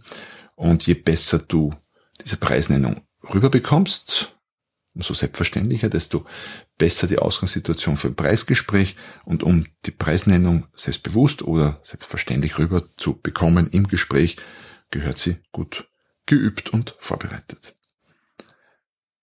Und 0.55 0.85
je 0.85 0.93
besser 0.93 1.39
du 1.39 1.73
diese 2.23 2.37
Preisnennung 2.37 3.01
rüberbekommst, 3.33 4.33
umso 4.93 5.13
selbstverständlicher, 5.13 5.89
desto 5.89 6.25
besser 6.77 7.07
die 7.07 7.19
Ausgangssituation 7.19 7.95
für 7.95 8.09
ein 8.09 8.15
Preisgespräch. 8.15 8.95
Und 9.25 9.43
um 9.43 9.65
die 9.85 9.91
Preisnennung 9.91 10.67
selbstbewusst 10.75 11.41
oder 11.41 11.79
selbstverständlich 11.83 12.57
rüber 12.59 12.83
zu 12.97 13.19
bekommen 13.19 13.67
im 13.71 13.87
Gespräch, 13.87 14.37
gehört 14.91 15.17
sie 15.17 15.37
gut 15.51 15.87
geübt 16.25 16.69
und 16.71 16.95
vorbereitet. 16.99 17.75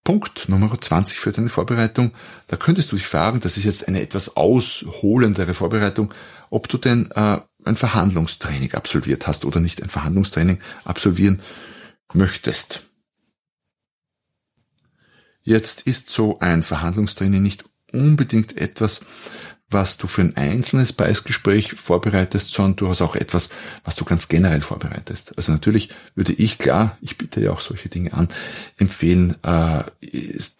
Punkt 0.07 0.49
Nummer 0.49 0.71
20 0.81 1.19
für 1.19 1.33
deine 1.33 1.49
Vorbereitung. 1.49 2.12
Da 2.47 2.57
könntest 2.57 2.92
du 2.92 2.97
dich 2.97 3.09
fragen, 3.09 3.40
das 3.40 3.57
ist 3.57 3.64
jetzt 3.64 3.88
eine 3.88 4.01
etwas 4.01 4.37
ausholendere 4.37 5.53
Vorbereitung, 5.53 6.14
ob 6.49 6.69
du 6.69 6.79
denn 6.79 7.11
äh, 7.11 7.38
ein 7.64 7.75
Verhandlungstraining 7.75 8.73
absolviert 8.75 9.27
hast 9.27 9.45
oder 9.45 9.59
nicht 9.59 9.83
ein 9.83 9.88
Verhandlungstraining 9.88 10.61
absolvieren 10.85 11.42
möchtest. 12.14 12.85
Jetzt 15.42 15.81
ist 15.81 16.09
so 16.09 16.38
ein 16.38 16.62
Verhandlungstraining 16.62 17.42
nicht 17.42 17.64
unbedingt 17.92 18.57
etwas, 18.57 19.01
was 19.68 19.96
du 19.96 20.07
für 20.07 20.22
ein 20.22 20.37
einzelnes 20.37 20.92
Preisgespräch 20.92 21.72
vorbereitest, 21.72 22.52
sondern 22.52 22.76
du 22.76 22.88
hast 22.88 23.02
auch 23.02 23.16
etwas, 23.16 23.48
was 23.85 23.96
du 23.96 24.05
ganz 24.05 24.29
generell 24.29 24.62
vorbereitest. 24.62 25.37
Also 25.37 25.50
natürlich 25.50 25.90
würde 26.14 26.33
ich 26.35 26.59
klar, 26.59 26.96
ich 27.00 27.18
bitte 27.18 27.40
ja 27.40 27.50
auch 27.50 27.59
solche 27.59 27.88
Dinge 27.88 28.12
an, 28.12 28.29
empfehlen, 28.76 29.35
äh, 29.42 29.83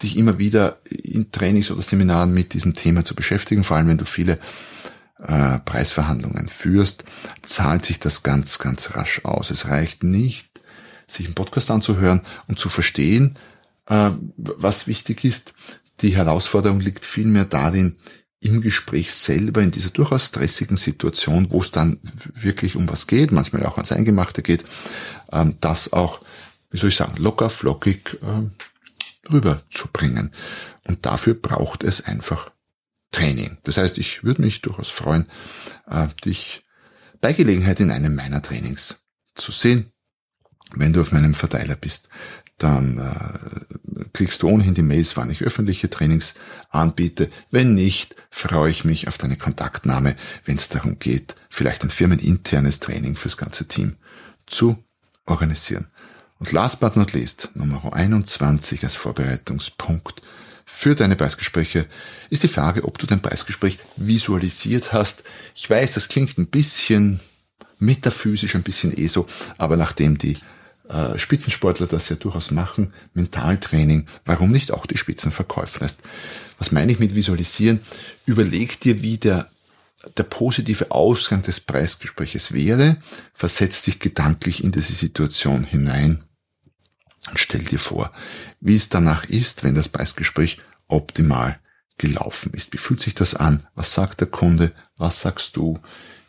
dich 0.01 0.17
immer 0.17 0.39
wieder 0.39 0.77
in 0.89 1.31
Trainings 1.31 1.71
oder 1.71 1.81
Seminaren 1.81 2.33
mit 2.33 2.53
diesem 2.53 2.73
Thema 2.73 3.05
zu 3.05 3.15
beschäftigen, 3.15 3.63
vor 3.63 3.77
allem 3.77 3.87
wenn 3.87 3.97
du 3.97 4.05
viele 4.05 4.39
äh, 5.25 5.59
Preisverhandlungen 5.59 6.49
führst, 6.49 7.05
zahlt 7.43 7.85
sich 7.85 7.99
das 7.99 8.23
ganz, 8.23 8.59
ganz 8.59 8.95
rasch 8.95 9.21
aus. 9.23 9.51
Es 9.51 9.67
reicht 9.67 10.03
nicht, 10.03 10.49
sich 11.07 11.27
einen 11.27 11.35
Podcast 11.35 11.71
anzuhören 11.71 12.21
und 12.47 12.59
zu 12.59 12.67
verstehen, 12.67 13.35
äh, 13.87 14.11
was 14.35 14.85
wichtig 14.87 15.23
ist. 15.23 15.53
Die 16.01 16.15
Herausforderung 16.15 16.81
liegt 16.81 17.05
vielmehr 17.05 17.45
darin, 17.45 17.95
im 18.39 18.61
Gespräch 18.61 19.13
selber, 19.13 19.61
in 19.61 19.71
dieser 19.71 19.89
durchaus 19.89 20.25
stressigen 20.25 20.77
Situation, 20.77 21.49
wo 21.49 21.61
es 21.61 21.71
dann 21.71 21.99
wirklich 22.33 22.75
um 22.75 22.87
was 22.89 23.07
geht, 23.07 23.31
manchmal 23.31 23.65
auch 23.65 23.77
ans 23.77 23.91
Eingemachte 23.91 24.43
geht, 24.43 24.63
ähm, 25.31 25.55
das 25.59 25.93
auch, 25.93 26.21
wie 26.69 26.77
soll 26.77 26.89
ich 26.89 26.95
sagen, 26.95 27.17
locker, 27.17 27.49
flockig 27.49 28.17
äh, 28.21 29.31
rüberzubringen. 29.31 30.31
Und 30.87 31.05
dafür 31.05 31.33
braucht 31.33 31.83
es 31.83 32.05
einfach 32.05 32.51
Training. 33.11 33.57
Das 33.63 33.77
heißt, 33.77 33.97
ich 33.97 34.23
würde 34.23 34.41
mich 34.41 34.61
durchaus 34.61 34.89
freuen, 34.89 35.27
äh, 35.89 36.07
dich 36.23 36.63
bei 37.21 37.33
Gelegenheit 37.33 37.79
in 37.79 37.91
einem 37.91 38.13
meiner 38.13 38.41
Trainings 38.41 38.97
zu 39.33 39.51
sehen. 39.51 39.91
Wenn 40.73 40.93
du 40.93 41.01
auf 41.01 41.11
meinem 41.11 41.33
Verteiler 41.33 41.75
bist, 41.75 42.09
dann 42.57 42.97
äh, 42.97 44.05
kriegst 44.13 44.41
du 44.41 44.49
ohnehin 44.49 44.73
die 44.73 44.81
Mails, 44.81 45.15
wann 45.15 45.29
ich 45.29 45.43
öffentliche 45.43 45.89
Trainings 45.89 46.33
anbiete. 46.69 47.29
Wenn 47.51 47.75
nicht, 47.75 48.15
freue 48.31 48.71
ich 48.71 48.83
mich 48.83 49.07
auf 49.07 49.17
deine 49.17 49.37
Kontaktnahme, 49.37 50.15
wenn 50.45 50.57
es 50.57 50.69
darum 50.69 50.97
geht, 50.99 51.35
vielleicht 51.49 51.83
ein 51.83 51.89
firmeninternes 51.89 52.79
Training 52.79 53.15
fürs 53.15 53.37
ganze 53.37 53.67
Team 53.67 53.97
zu 54.47 54.77
organisieren. 55.25 55.87
Und 56.39 56.51
last 56.51 56.79
but 56.79 56.95
not 56.95 57.13
least, 57.13 57.49
Nummer 57.53 57.93
21 57.93 58.83
als 58.83 58.95
Vorbereitungspunkt 58.95 60.21
für 60.65 60.95
deine 60.95 61.15
Preisgespräche 61.15 61.85
ist 62.29 62.43
die 62.43 62.47
Frage, 62.47 62.83
ob 62.83 62.97
du 62.97 63.07
dein 63.07 63.21
Preisgespräch 63.21 63.79
visualisiert 63.95 64.93
hast. 64.93 65.23
Ich 65.55 65.69
weiß, 65.69 65.93
das 65.93 66.09
klingt 66.09 66.37
ein 66.37 66.47
bisschen 66.47 67.19
metaphysisch, 67.79 68.55
ein 68.55 68.63
bisschen 68.63 68.95
eh 68.97 69.07
so, 69.07 69.27
aber 69.57 69.77
nachdem 69.77 70.17
die 70.17 70.37
äh, 70.89 71.17
Spitzensportler 71.17 71.87
das 71.87 72.09
ja 72.09 72.15
durchaus 72.15 72.51
machen, 72.51 72.93
Mentaltraining, 73.13 74.07
warum 74.25 74.51
nicht 74.51 74.71
auch 74.71 74.85
die 74.85 74.97
Spitzenverkäufer? 74.97 75.87
Was 76.57 76.71
meine 76.71 76.91
ich 76.91 76.99
mit 76.99 77.15
visualisieren? 77.15 77.81
Überleg 78.25 78.79
dir, 78.79 79.01
wie 79.01 79.17
der 79.17 79.49
der 80.15 80.23
positive 80.23 80.91
Ausgang 80.91 81.41
des 81.41 81.59
Preisgespräches 81.59 82.53
wäre, 82.53 82.97
versetz 83.33 83.81
dich 83.81 83.99
gedanklich 83.99 84.63
in 84.63 84.71
diese 84.71 84.93
Situation 84.93 85.63
hinein 85.63 86.23
und 87.29 87.39
stell 87.39 87.63
dir 87.63 87.79
vor, 87.79 88.11
wie 88.61 88.75
es 88.75 88.89
danach 88.89 89.25
ist, 89.25 89.63
wenn 89.63 89.75
das 89.75 89.89
Preisgespräch 89.89 90.57
optimal 90.87 91.59
gelaufen 91.97 92.53
ist. 92.53 92.73
Wie 92.73 92.77
fühlt 92.77 93.01
sich 93.01 93.15
das 93.15 93.33
an? 93.33 93.65
Was 93.75 93.93
sagt 93.93 94.21
der 94.21 94.27
Kunde? 94.27 94.71
Was 94.97 95.21
sagst 95.21 95.57
du? 95.57 95.79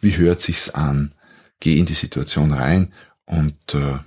Wie 0.00 0.16
hört 0.16 0.40
sich's 0.40 0.70
an? 0.70 1.14
Geh 1.60 1.78
in 1.78 1.86
die 1.86 1.94
Situation 1.94 2.52
rein 2.52 2.92
und 3.26 3.74
äh, 3.74 3.98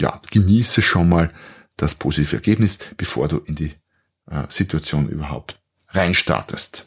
ja, 0.00 0.20
genieße 0.30 0.82
schon 0.82 1.08
mal 1.08 1.30
das 1.76 1.94
positive 1.94 2.36
Ergebnis, 2.36 2.78
bevor 2.96 3.28
du 3.28 3.38
in 3.38 3.54
die 3.54 3.72
äh, 4.30 4.42
Situation 4.48 5.08
überhaupt 5.08 5.60
reinstartest. 5.88 6.86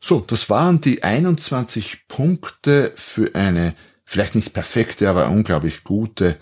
So, 0.00 0.20
das 0.20 0.50
waren 0.50 0.80
die 0.80 1.02
21 1.02 2.08
Punkte 2.08 2.92
für 2.96 3.34
eine 3.34 3.74
vielleicht 4.04 4.34
nicht 4.34 4.52
perfekte, 4.52 5.08
aber 5.08 5.28
unglaublich 5.28 5.84
gute 5.84 6.36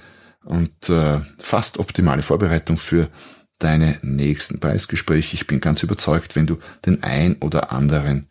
und 0.45 0.89
äh, 0.89 1.21
fast 1.39 1.79
optimale 1.79 2.23
Vorbereitung 2.23 2.79
für 2.79 3.11
deine 3.59 3.99
nächsten 4.03 4.59
Preisgespräche. 4.59 5.35
Ich 5.35 5.47
bin 5.47 5.61
ganz 5.61 5.83
überzeugt, 5.83 6.35
wenn 6.37 6.47
du 6.47 6.59
den 6.87 7.03
ein 7.03 7.37
oder 7.41 7.73
anderen 7.73 8.30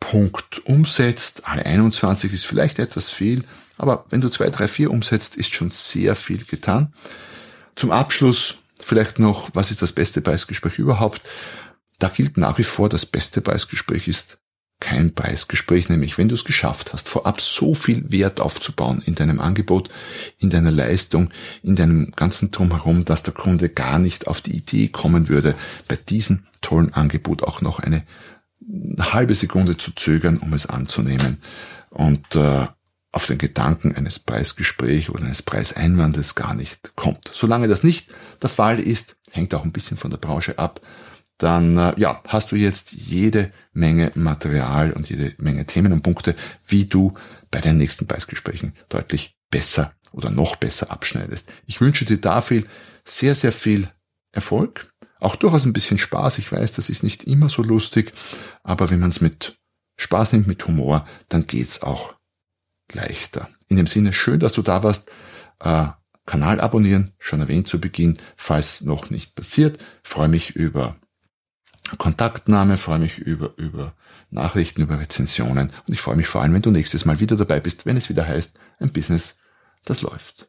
Punkt 0.00 0.64
umsetzt, 0.66 1.42
alle 1.44 1.64
21 1.66 2.32
ist 2.32 2.46
vielleicht 2.46 2.78
etwas 2.78 3.10
viel, 3.10 3.44
aber 3.76 4.04
wenn 4.10 4.20
du 4.20 4.28
zwei, 4.28 4.50
drei, 4.50 4.68
vier 4.68 4.90
umsetzt, 4.90 5.36
ist 5.36 5.54
schon 5.54 5.70
sehr 5.70 6.14
viel 6.14 6.44
getan. 6.44 6.92
Zum 7.74 7.90
Abschluss 7.90 8.56
vielleicht 8.82 9.18
noch, 9.18 9.50
was 9.54 9.70
ist 9.70 9.82
das 9.82 9.92
beste 9.92 10.20
Preisgespräch 10.20 10.78
überhaupt? 10.78 11.22
da 11.98 12.08
gilt 12.08 12.36
nach 12.36 12.58
wie 12.58 12.64
vor, 12.64 12.88
das 12.88 13.06
beste 13.06 13.40
Preisgespräch 13.40 14.08
ist 14.08 14.38
kein 14.80 15.14
Preisgespräch, 15.14 15.88
nämlich 15.88 16.18
wenn 16.18 16.28
du 16.28 16.34
es 16.34 16.44
geschafft 16.44 16.92
hast, 16.92 17.08
vorab 17.08 17.40
so 17.40 17.74
viel 17.74 18.10
Wert 18.10 18.40
aufzubauen 18.40 19.02
in 19.06 19.14
deinem 19.14 19.40
Angebot, 19.40 19.88
in 20.38 20.50
deiner 20.50 20.72
Leistung, 20.72 21.30
in 21.62 21.76
deinem 21.76 22.10
ganzen 22.12 22.50
Drumherum, 22.50 23.04
dass 23.04 23.22
der 23.22 23.32
Kunde 23.32 23.68
gar 23.70 23.98
nicht 23.98 24.26
auf 24.26 24.40
die 24.40 24.54
Idee 24.54 24.88
kommen 24.88 25.28
würde, 25.28 25.54
bei 25.88 25.96
diesem 25.96 26.44
tollen 26.60 26.92
Angebot 26.92 27.42
auch 27.42 27.62
noch 27.62 27.78
eine, 27.78 28.02
eine 28.68 29.12
halbe 29.12 29.34
Sekunde 29.34 29.76
zu 29.76 29.92
zögern, 29.92 30.38
um 30.38 30.52
es 30.52 30.66
anzunehmen. 30.66 31.38
Und 31.90 32.34
äh, 32.36 32.66
auf 33.12 33.26
den 33.26 33.38
Gedanken 33.38 33.94
eines 33.94 34.18
Preisgesprächs 34.18 35.08
oder 35.08 35.24
eines 35.24 35.42
Preiseinwandes 35.42 36.34
gar 36.34 36.54
nicht 36.54 36.96
kommt. 36.96 37.30
Solange 37.32 37.68
das 37.68 37.84
nicht 37.84 38.14
der 38.42 38.50
Fall 38.50 38.80
ist, 38.80 39.16
hängt 39.30 39.54
auch 39.54 39.64
ein 39.64 39.72
bisschen 39.72 39.96
von 39.96 40.10
der 40.10 40.18
Branche 40.18 40.58
ab, 40.58 40.80
dann 41.38 41.76
äh, 41.76 41.92
ja, 41.96 42.20
hast 42.28 42.52
du 42.52 42.56
jetzt 42.56 42.92
jede 42.92 43.52
Menge 43.72 44.12
Material 44.14 44.92
und 44.92 45.08
jede 45.08 45.32
Menge 45.38 45.64
Themen 45.66 45.92
und 45.92 46.02
Punkte, 46.02 46.34
wie 46.66 46.86
du 46.86 47.12
bei 47.50 47.60
deinen 47.60 47.78
nächsten 47.78 48.06
Preisgesprächen 48.06 48.72
deutlich 48.88 49.36
besser 49.50 49.92
oder 50.12 50.30
noch 50.30 50.56
besser 50.56 50.90
abschneidest. 50.90 51.48
Ich 51.66 51.80
wünsche 51.80 52.04
dir 52.04 52.18
dafür 52.18 52.62
sehr, 53.04 53.34
sehr 53.34 53.52
viel 53.52 53.88
Erfolg, 54.32 54.92
auch 55.20 55.36
durchaus 55.36 55.64
ein 55.64 55.72
bisschen 55.72 55.98
Spaß. 55.98 56.38
Ich 56.38 56.50
weiß, 56.50 56.72
das 56.72 56.88
ist 56.88 57.02
nicht 57.02 57.24
immer 57.24 57.48
so 57.48 57.62
lustig, 57.62 58.12
aber 58.62 58.90
wenn 58.90 59.00
man 59.00 59.10
es 59.10 59.20
mit 59.20 59.58
Spaß 59.96 60.32
nimmt, 60.32 60.46
mit 60.46 60.66
Humor, 60.66 61.06
dann 61.28 61.46
geht's 61.46 61.82
auch 61.82 62.16
leichter. 62.92 63.48
In 63.68 63.76
dem 63.76 63.86
Sinne, 63.86 64.12
schön, 64.12 64.40
dass 64.40 64.52
du 64.52 64.62
da 64.62 64.82
warst. 64.82 65.10
Äh, 65.60 65.86
Kanal 66.26 66.60
abonnieren, 66.60 67.12
schon 67.18 67.40
erwähnt 67.40 67.68
zu 67.68 67.80
Beginn, 67.80 68.16
falls 68.36 68.80
noch 68.80 69.10
nicht 69.10 69.34
passiert. 69.34 69.78
freue 70.02 70.28
mich 70.28 70.56
über 70.56 70.96
Kontaktnahme, 71.98 72.78
freue 72.78 72.98
mich 72.98 73.18
über, 73.18 73.52
über 73.58 73.94
Nachrichten, 74.30 74.82
über 74.82 74.98
Rezensionen 74.98 75.70
und 75.86 75.92
ich 75.92 76.00
freue 76.00 76.16
mich 76.16 76.28
vor 76.28 76.40
allem, 76.40 76.54
wenn 76.54 76.62
du 76.62 76.70
nächstes 76.70 77.04
Mal 77.04 77.20
wieder 77.20 77.36
dabei 77.36 77.60
bist, 77.60 77.84
wenn 77.84 77.98
es 77.98 78.08
wieder 78.08 78.26
heißt, 78.26 78.52
ein 78.78 78.92
Business, 78.92 79.36
das 79.84 80.00
läuft. 80.00 80.48